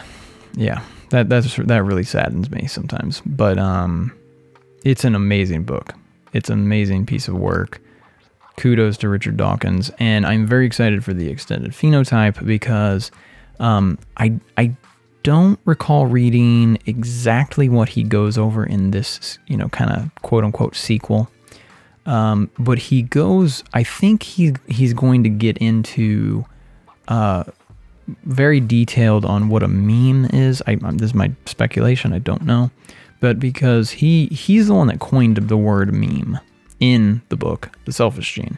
[0.56, 3.22] yeah, that that's that really saddens me sometimes.
[3.26, 4.14] But um,
[4.84, 5.94] it's an amazing book.
[6.34, 7.82] It's an amazing piece of work.
[8.58, 13.10] Kudos to Richard Dawkins, and I'm very excited for the extended phenotype because
[13.60, 14.76] um, I I
[15.24, 20.44] don't recall reading exactly what he goes over in this, you know, kind of quote
[20.44, 21.30] unquote sequel.
[22.06, 26.46] Um, but he goes, I think he he's going to get into
[27.08, 27.44] uh,
[28.24, 30.62] very detailed on what a meme is.
[30.68, 32.14] I, um, this is my speculation.
[32.14, 32.72] I don't know,
[33.20, 36.40] but because he he's the one that coined the word meme
[36.80, 38.58] in the book, The Selfish Gene.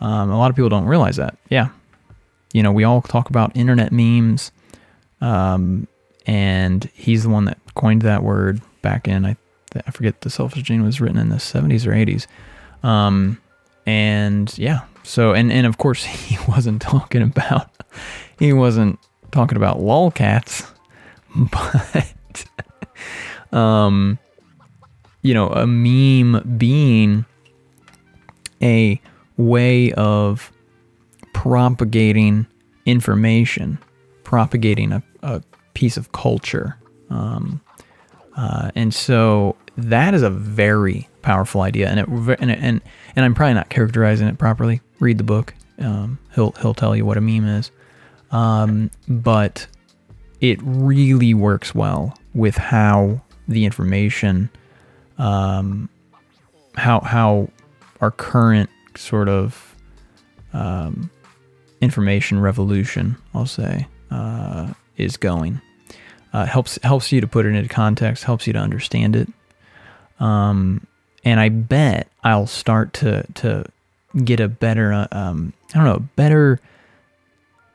[0.00, 1.36] Um, a lot of people don't realize that.
[1.48, 1.68] Yeah,
[2.52, 4.52] you know, we all talk about internet memes,
[5.20, 5.88] um,
[6.26, 9.36] and he's the one that coined that word back in I
[9.86, 12.26] I forget the Selfish Gene was written in the 70s or 80s.
[12.86, 13.40] Um,
[13.86, 17.70] and yeah, so and and of course he wasn't talking about
[18.38, 18.98] he wasn't
[19.30, 20.70] talking about lolcats,
[23.52, 24.18] but um,
[25.22, 27.24] you know, a meme being
[28.62, 29.00] a
[29.36, 30.52] way of
[31.32, 32.46] propagating
[32.86, 33.78] information,
[34.24, 35.42] propagating a, a
[35.74, 36.76] piece of culture.
[37.10, 37.60] Um,
[38.36, 42.08] uh, and so that is a very powerful idea, and it,
[42.40, 42.80] and and
[43.16, 44.80] and I'm probably not characterizing it properly.
[45.00, 47.70] Read the book; um, he'll he'll tell you what a meme is,
[48.30, 49.66] um, but
[50.40, 54.50] it really works well with how the information,
[55.18, 55.88] um,
[56.76, 57.48] how how
[58.00, 59.74] our current sort of
[60.52, 61.10] um,
[61.80, 65.60] information revolution, I'll say, uh, is going.
[66.32, 69.28] Uh, helps helps you to put it into context, helps you to understand it.
[70.20, 70.86] Um,
[71.24, 73.64] and I bet I'll start to to
[74.24, 76.60] get a better uh, um, I don't know better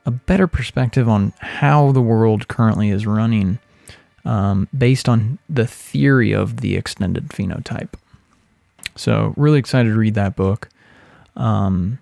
[0.06, 3.60] a better perspective on how the world currently is running
[4.26, 7.94] um, based on the theory of the extended phenotype.
[8.96, 10.70] So really excited to read that book.
[11.36, 12.00] Um,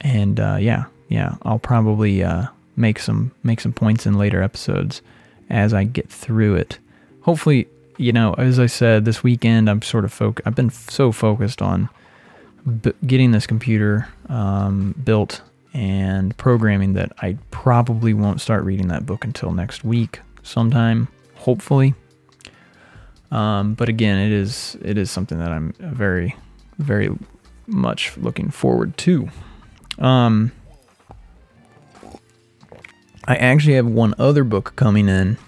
[0.00, 2.46] and uh, yeah, yeah, I'll probably uh,
[2.76, 5.00] make some make some points in later episodes
[5.48, 6.78] as I get through it.
[7.22, 7.66] Hopefully,
[7.96, 11.12] you know, as I said, this weekend I'm sort of foc- I've been f- so
[11.12, 11.88] focused on
[12.82, 15.40] b- getting this computer um, built
[15.74, 21.94] and programming that I probably won't start reading that book until next week sometime, hopefully.
[23.32, 26.36] Um, but again, it is it is something that I'm very
[26.78, 27.10] very
[27.66, 29.28] much looking forward to.
[29.98, 30.52] Um,
[33.26, 35.38] I actually have one other book coming in.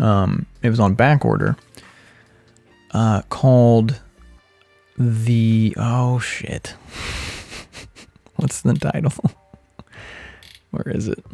[0.00, 1.56] Um, it was on back order.
[2.90, 4.00] Uh, called
[4.98, 6.74] the oh shit.
[8.36, 9.12] What's the title?
[10.70, 11.24] Where is it?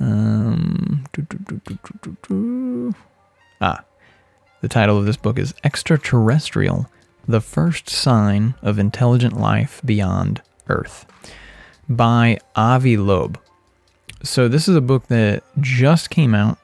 [0.00, 1.04] Um,
[3.60, 3.84] ah,
[4.60, 6.88] the title of this book is Extraterrestrial:
[7.28, 11.06] The First Sign of Intelligent Life Beyond Earth
[11.88, 13.38] by Avi Loeb.
[14.22, 16.58] So this is a book that just came out.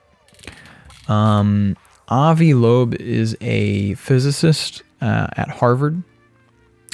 [1.08, 1.76] Um,
[2.08, 6.02] Avi Loeb is a physicist uh, at Harvard.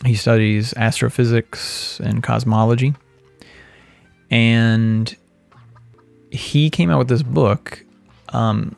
[0.04, 2.94] He studies astrophysics and cosmology.
[4.30, 5.14] And
[6.30, 7.84] he came out with this book.
[8.30, 8.76] Um,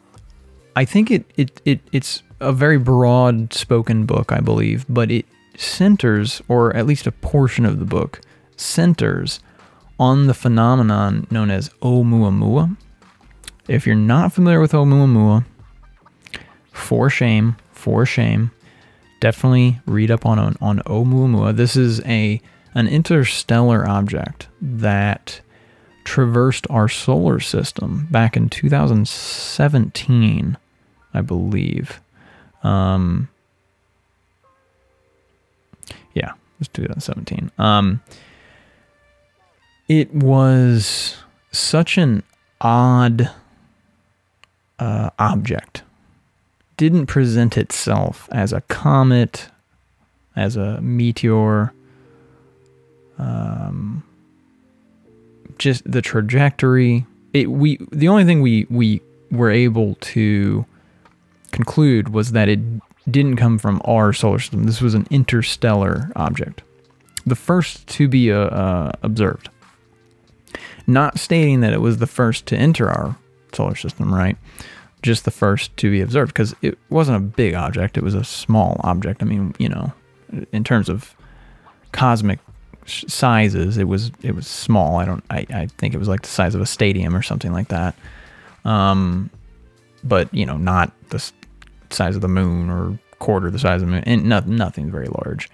[0.76, 5.26] I think it, it, it it's a very broad spoken book, I believe, but it
[5.56, 8.20] centers, or at least a portion of the book,
[8.56, 9.40] centers
[9.98, 12.76] on the phenomenon known as Oumuamua.
[13.66, 15.44] If you're not familiar with Oumuamua,
[16.72, 18.52] for shame, for shame,
[19.20, 21.56] definitely read up on on Oumuamua.
[21.56, 22.42] This is a
[22.74, 25.40] an interstellar object that
[26.04, 30.56] traversed our solar system back in 2017,
[31.12, 32.00] I believe.
[32.62, 33.28] Um,
[36.14, 37.50] yeah, it was 2017.
[37.58, 38.00] Um,
[39.88, 41.16] it was
[41.52, 42.22] such an
[42.60, 43.30] odd
[44.78, 45.82] uh, object.
[46.78, 49.48] Didn't present itself as a comet,
[50.34, 51.74] as a meteor.
[53.18, 54.02] Um,
[55.58, 57.04] just the trajectory.
[57.34, 60.64] It we the only thing we we were able to
[61.50, 62.60] conclude was that it
[63.10, 64.64] didn't come from our solar system.
[64.64, 66.62] This was an interstellar object,
[67.26, 69.50] the first to be uh, uh, observed
[70.88, 73.16] not stating that it was the first to enter our
[73.52, 74.36] solar system, right?
[75.02, 78.24] Just the first to be observed because it wasn't a big object, it was a
[78.24, 79.22] small object.
[79.22, 79.92] I mean, you know,
[80.52, 81.14] in terms of
[81.92, 82.40] cosmic
[82.86, 84.96] sizes, it was it was small.
[84.96, 87.52] I don't I, I think it was like the size of a stadium or something
[87.52, 87.94] like that.
[88.64, 89.30] Um
[90.04, 91.32] but, you know, not the
[91.90, 95.08] size of the moon or quarter the size of the moon and nothing nothing very
[95.08, 95.50] large.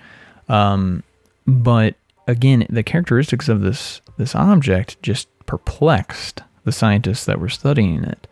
[0.49, 1.03] Um
[1.47, 8.05] but again, the characteristics of this this object just perplexed the scientists that were studying
[8.05, 8.27] it.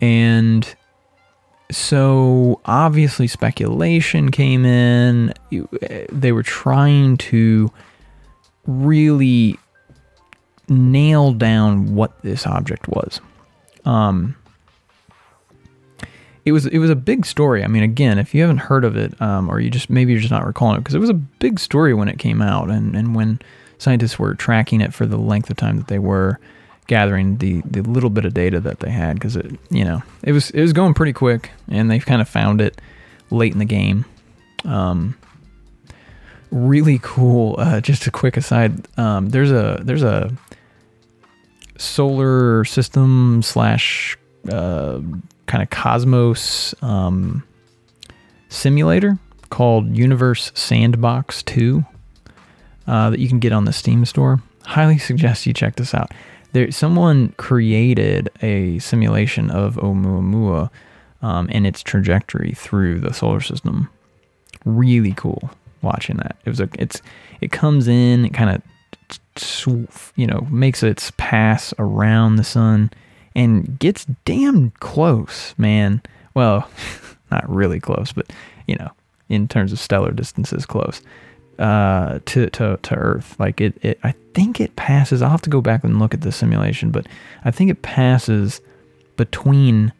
[0.00, 0.74] And
[1.70, 5.34] so obviously speculation came in.
[6.10, 7.70] They were trying to
[8.66, 9.58] really
[10.68, 13.20] nail down what this object was.
[13.84, 14.36] Um,
[16.44, 17.62] it was it was a big story.
[17.62, 20.20] I mean, again, if you haven't heard of it, um, or you just maybe you're
[20.20, 22.96] just not recalling it, because it was a big story when it came out, and
[22.96, 23.40] and when
[23.78, 26.38] scientists were tracking it for the length of time that they were
[26.90, 30.32] gathering the the little bit of data that they had, because it you know it
[30.32, 32.80] was it was going pretty quick, and they've kind of found it
[33.30, 34.04] late in the game.
[34.64, 35.16] Um,
[36.50, 37.54] really cool.
[37.58, 38.88] Uh, just a quick aside.
[38.98, 40.36] Um, there's a there's a
[41.78, 44.18] solar system slash
[44.50, 45.00] uh,
[45.46, 47.44] kind of cosmos um,
[48.48, 49.16] simulator
[49.50, 51.84] called Universe Sandbox 2
[52.86, 54.42] uh, that you can get on the Steam store.
[54.64, 56.12] Highly suggest you check this out.
[56.52, 60.70] There, someone created a simulation of Oumuamua
[61.22, 63.88] um, and its trajectory through the solar system.
[64.64, 65.50] Really cool
[65.82, 66.36] watching that.
[66.44, 67.02] It was a it's
[67.40, 68.62] it comes in, it kind of
[70.16, 72.90] you know makes its pass around the sun
[73.34, 76.02] and gets damn close, man.
[76.34, 76.68] Well,
[77.30, 78.30] not really close, but
[78.66, 78.90] you know,
[79.28, 81.00] in terms of stellar distances, close
[81.60, 83.38] uh, to to to Earth.
[83.38, 85.22] Like it, it, I think it passes.
[85.22, 87.06] I'll have to go back and look at the simulation, but
[87.44, 88.60] I think it passes
[89.16, 89.92] between,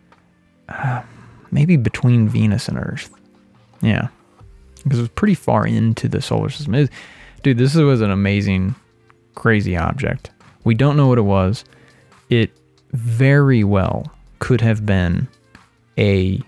[0.70, 1.02] uh,
[1.50, 3.10] maybe between Venus and Earth.
[3.82, 4.08] Yeah,
[4.82, 6.72] because it was pretty far into the solar system.
[6.72, 6.88] Was,
[7.42, 8.74] dude, this was an amazing,
[9.34, 10.30] crazy object.
[10.64, 11.64] We don't know what it was.
[12.30, 12.50] It
[12.92, 15.28] very well could have been
[15.98, 16.40] a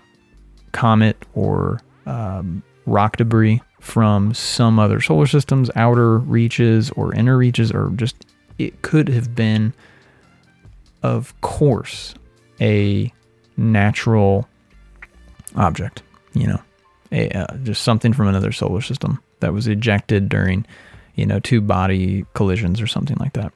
[0.71, 7.69] comet or um, rock debris from some other solar systems, outer reaches or inner reaches,
[7.69, 8.15] or just
[8.57, 9.73] it could have been,
[11.03, 12.15] of course,
[12.61, 13.11] a
[13.57, 14.47] natural
[15.57, 16.61] object, you know,
[17.11, 20.65] a, uh, just something from another solar system that was ejected during,
[21.15, 23.51] you know, two body collisions or something like that.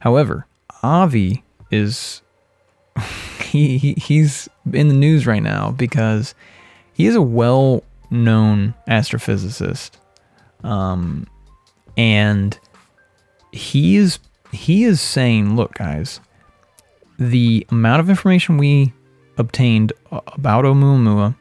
[0.00, 0.44] However,
[0.82, 2.20] Avi is
[3.44, 6.34] he, he he's in the news right now because
[6.94, 7.22] he is a
[8.10, 9.92] well-known astrophysicist,
[10.64, 11.26] um,
[11.96, 12.58] and
[13.52, 14.18] he is
[14.52, 16.20] he is saying, look, guys,
[17.18, 18.92] the amount of information we
[19.36, 21.36] obtained about Oumuamua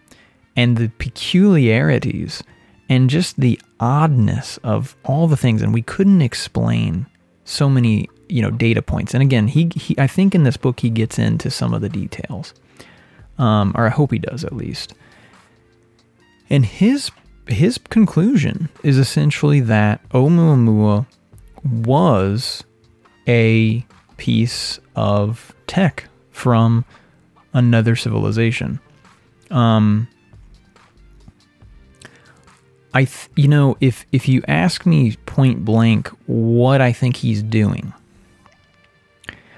[0.56, 2.44] and the peculiarities
[2.90, 7.06] and just the oddness of all the things, and we couldn't explain
[7.46, 9.14] so many you know data points.
[9.14, 11.90] And again, he, he I think in this book he gets into some of the
[11.90, 12.54] details,
[13.38, 14.94] um, or I hope he does at least.
[16.50, 17.12] And his
[17.48, 21.06] his conclusion is essentially that Oumuamua
[21.64, 22.64] was
[23.28, 23.86] a
[24.18, 26.86] piece of tech from
[27.54, 28.80] another civilization.
[29.50, 30.08] Um,
[32.94, 37.44] I, th- you know, if if you ask me point blank what I think he's
[37.44, 37.94] doing,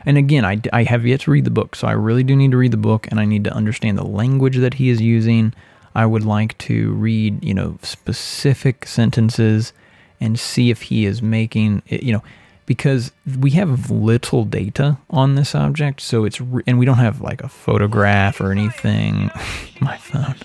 [0.06, 2.52] and again, I, I have yet to read the book, so I really do need
[2.52, 5.54] to read the book and I need to understand the language that he is using.
[6.00, 9.74] I would like to read, you know, specific sentences
[10.22, 12.24] and see if he is making, you know,
[12.66, 17.44] because we have little data on this object, so it's, and we don't have like
[17.44, 19.30] a photograph or anything.
[19.82, 20.36] My phone.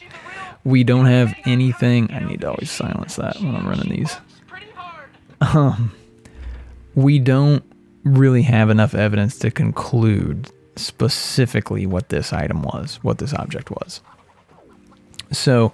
[0.64, 2.12] We don't have anything.
[2.12, 4.16] I need to always silence that when I'm running these.
[5.40, 5.94] Um,
[6.96, 7.62] we don't
[8.02, 14.00] really have enough evidence to conclude specifically what this item was, what this object was.
[15.32, 15.72] So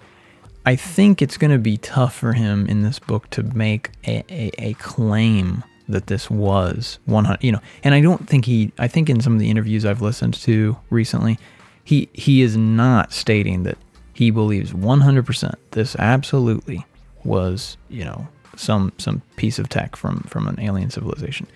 [0.66, 4.24] I think it's going to be tough for him in this book to make a,
[4.28, 8.86] a, a claim that this was 100 you know and i don't think he i
[8.86, 11.36] think in some of the interviews i've listened to recently
[11.82, 13.76] he he is not stating that
[14.12, 16.86] he believes 100% this absolutely
[17.24, 18.28] was you know
[18.61, 21.46] some some piece of tech from from an alien civilization.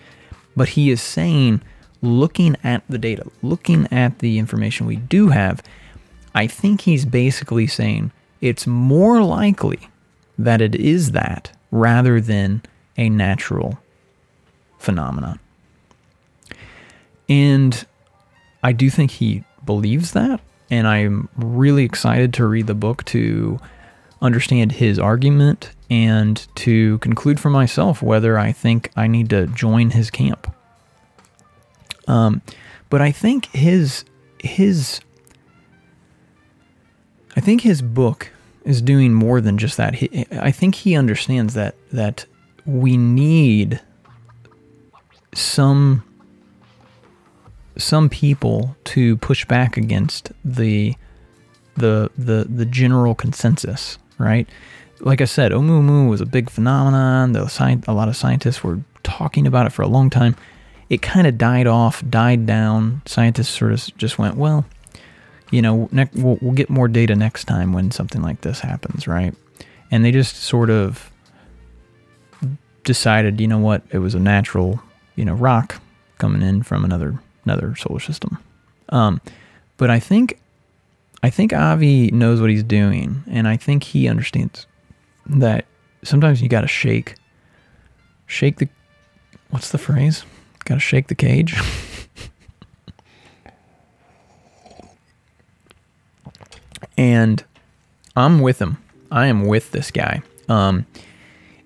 [0.55, 1.61] But he is saying,
[2.01, 5.61] looking at the data, looking at the information we do have,
[6.35, 8.11] I think he's basically saying
[8.41, 9.79] it's more likely
[10.37, 12.61] that it is that rather than
[12.97, 13.79] a natural
[14.77, 15.39] phenomenon.
[17.29, 17.85] And
[18.61, 20.41] I do think he believes that.
[20.69, 23.59] And I'm really excited to read the book to
[24.21, 29.91] understand his argument and to conclude for myself whether I think I need to join
[29.91, 30.53] his camp.
[32.07, 32.41] Um,
[32.89, 34.05] but I think his
[34.39, 34.99] his
[37.35, 38.31] I think his book
[38.63, 39.95] is doing more than just that.
[39.95, 42.25] He, I think he understands that that
[42.65, 43.81] we need
[45.33, 46.03] some
[47.77, 50.95] some people to push back against the
[51.75, 54.47] the the the general consensus right?
[54.99, 57.33] Like I said, Oumuamua was a big phenomenon.
[57.33, 60.35] The sci- a lot of scientists were talking about it for a long time,
[60.89, 63.01] it kind of died off, died down.
[63.05, 64.65] Scientists sort of just went, well,
[65.51, 69.07] you know, ne- we'll, we'll get more data next time when something like this happens,
[69.07, 69.33] right?
[69.91, 71.11] And they just sort of
[72.83, 74.81] decided, you know what, it was a natural,
[75.15, 75.81] you know, rock
[76.17, 78.37] coming in from another another solar system.
[78.89, 79.21] Um,
[79.77, 80.39] but I think
[81.25, 84.67] I think Avi knows what he's doing, and I think he understands
[85.25, 85.65] that
[86.03, 87.15] sometimes you got to shake,
[88.27, 88.69] shake the,
[89.49, 90.23] what's the phrase?
[90.65, 91.55] Got to shake the cage.
[96.97, 97.43] and
[98.15, 98.77] I'm with him.
[99.11, 100.21] I am with this guy.
[100.49, 100.85] Um,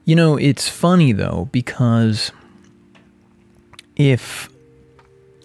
[0.06, 2.32] you know, it's funny though because
[3.96, 4.50] if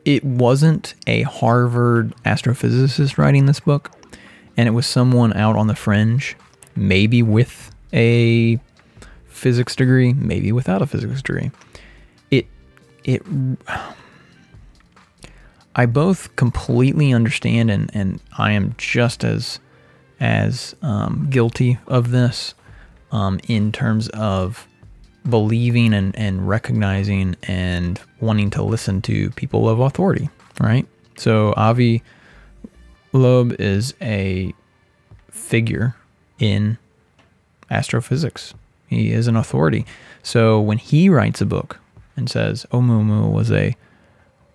[0.05, 3.91] it wasn't a Harvard astrophysicist writing this book,
[4.57, 6.37] and it was someone out on the fringe,
[6.77, 8.59] maybe with a
[9.27, 11.51] physics degree, maybe without a physics degree.
[12.31, 12.47] It
[13.03, 13.23] it
[15.75, 19.59] I both completely understand and, and I am just as
[20.25, 22.55] as um, guilty of this
[23.13, 24.67] um, in terms of
[25.29, 30.87] believing and, and recognizing and wanting to listen to people of authority, right?
[31.19, 32.03] So Avi
[33.13, 34.55] Loeb is a
[35.31, 35.95] figure
[36.39, 36.79] in
[37.71, 38.55] astrophysics.
[38.87, 39.85] He is an authority.
[40.23, 41.81] So when he writes a book
[42.17, 43.77] and says Oumuamua was a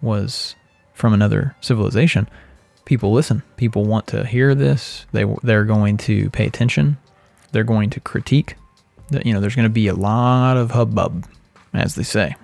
[0.01, 0.55] was
[0.95, 2.28] from another civilization,
[2.89, 3.43] people listen.
[3.55, 5.05] People want to hear this.
[5.11, 6.97] They they're going to pay attention.
[7.51, 8.55] They're going to critique.
[9.23, 11.27] You know, there's going to be a lot of hubbub,
[11.71, 12.35] as they say.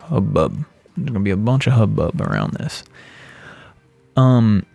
[0.00, 0.64] Hubbub.
[0.96, 2.82] There's going to be a bunch of hubbub around this.
[4.16, 4.66] Um,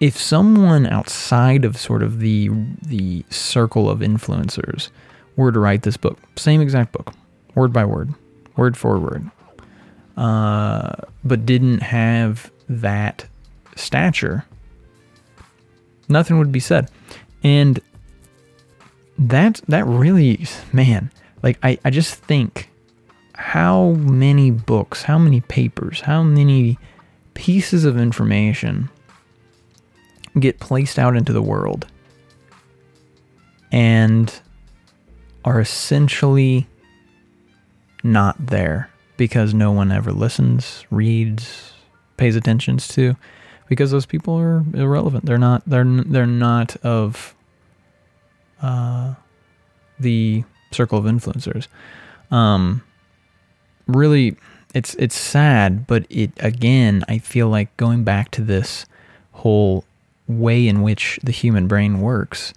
[0.00, 2.50] if someone outside of sort of the
[2.84, 4.90] the circle of influencers
[5.36, 7.14] were to write this book, same exact book,
[7.54, 8.12] word by word,
[8.56, 9.30] word for word,
[10.16, 13.26] uh, but didn't have that
[13.76, 14.44] stature,
[16.08, 16.90] nothing would be said.
[17.42, 17.80] And
[19.18, 21.10] that that really man,
[21.42, 22.70] like I, I just think
[23.34, 26.78] how many books, how many papers, how many
[27.34, 28.88] pieces of information
[30.38, 31.86] get placed out into the world
[33.70, 34.40] and
[35.44, 36.66] are essentially
[38.04, 41.72] not there because no one ever listens, reads,
[42.16, 43.16] pays attention to
[43.72, 45.24] because those people are irrelevant.
[45.24, 47.34] They're not they're they're not of
[48.60, 49.14] uh,
[49.98, 51.68] the circle of influencers.
[52.30, 52.82] Um,
[53.86, 54.36] really
[54.74, 58.86] it's it's sad, but it again, I feel like going back to this
[59.32, 59.84] whole
[60.28, 62.52] way in which the human brain works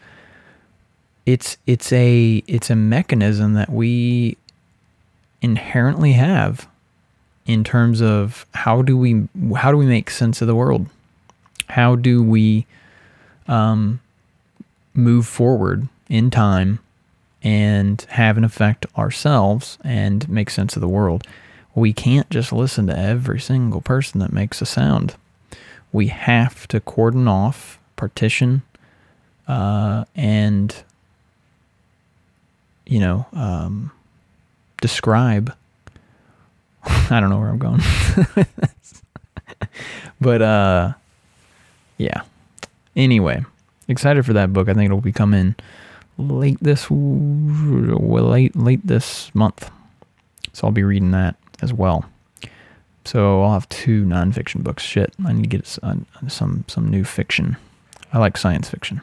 [1.25, 4.37] it's it's a it's a mechanism that we
[5.41, 6.67] inherently have
[7.45, 10.87] in terms of how do we how do we make sense of the world
[11.69, 12.65] how do we
[13.47, 13.99] um,
[14.93, 16.79] move forward in time
[17.41, 21.25] and have an effect ourselves and make sense of the world?
[21.73, 25.15] We can't just listen to every single person that makes a sound.
[25.91, 28.61] We have to cordon off, partition,
[29.47, 30.75] uh, and
[32.85, 33.91] you know, um,
[34.81, 35.55] describe.
[36.83, 37.81] I don't know where I'm going,
[40.21, 40.93] but uh,
[41.97, 42.21] yeah.
[42.95, 43.43] Anyway,
[43.87, 44.69] excited for that book.
[44.69, 45.55] I think it'll be coming
[46.17, 49.69] late this late late this month,
[50.53, 52.05] so I'll be reading that as well.
[53.03, 54.83] So I'll have two nonfiction books.
[54.83, 55.95] Shit, I need to get uh,
[56.27, 57.57] some some new fiction.
[58.11, 59.01] I like science fiction.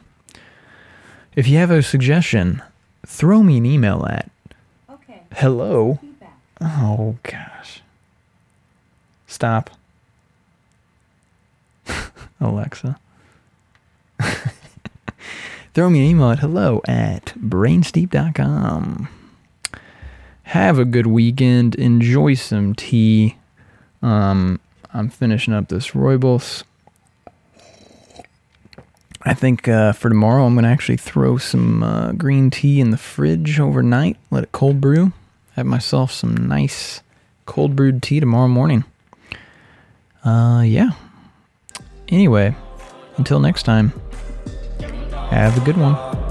[1.35, 2.61] If you have a suggestion,
[3.05, 4.29] throw me an email at
[4.89, 5.21] okay.
[5.31, 5.99] hello.
[6.61, 7.81] Oh gosh.
[9.27, 9.69] Stop.
[12.49, 12.99] Alexa.
[15.73, 19.07] throw me an email at hello at brainsteep.com.
[20.43, 21.75] Have a good weekend.
[21.75, 23.37] Enjoy some tea
[24.03, 24.59] um,
[24.93, 26.63] I'm finishing up this rooibos.
[29.25, 32.91] I think uh, for tomorrow I'm going to actually throw some uh, green tea in
[32.91, 35.13] the fridge overnight, let it cold brew.
[35.53, 37.01] Have myself some nice
[37.45, 38.83] cold brewed tea tomorrow morning.
[40.25, 40.89] Uh, yeah.
[42.13, 42.55] Anyway,
[43.17, 43.91] until next time,
[45.31, 46.22] have a good one.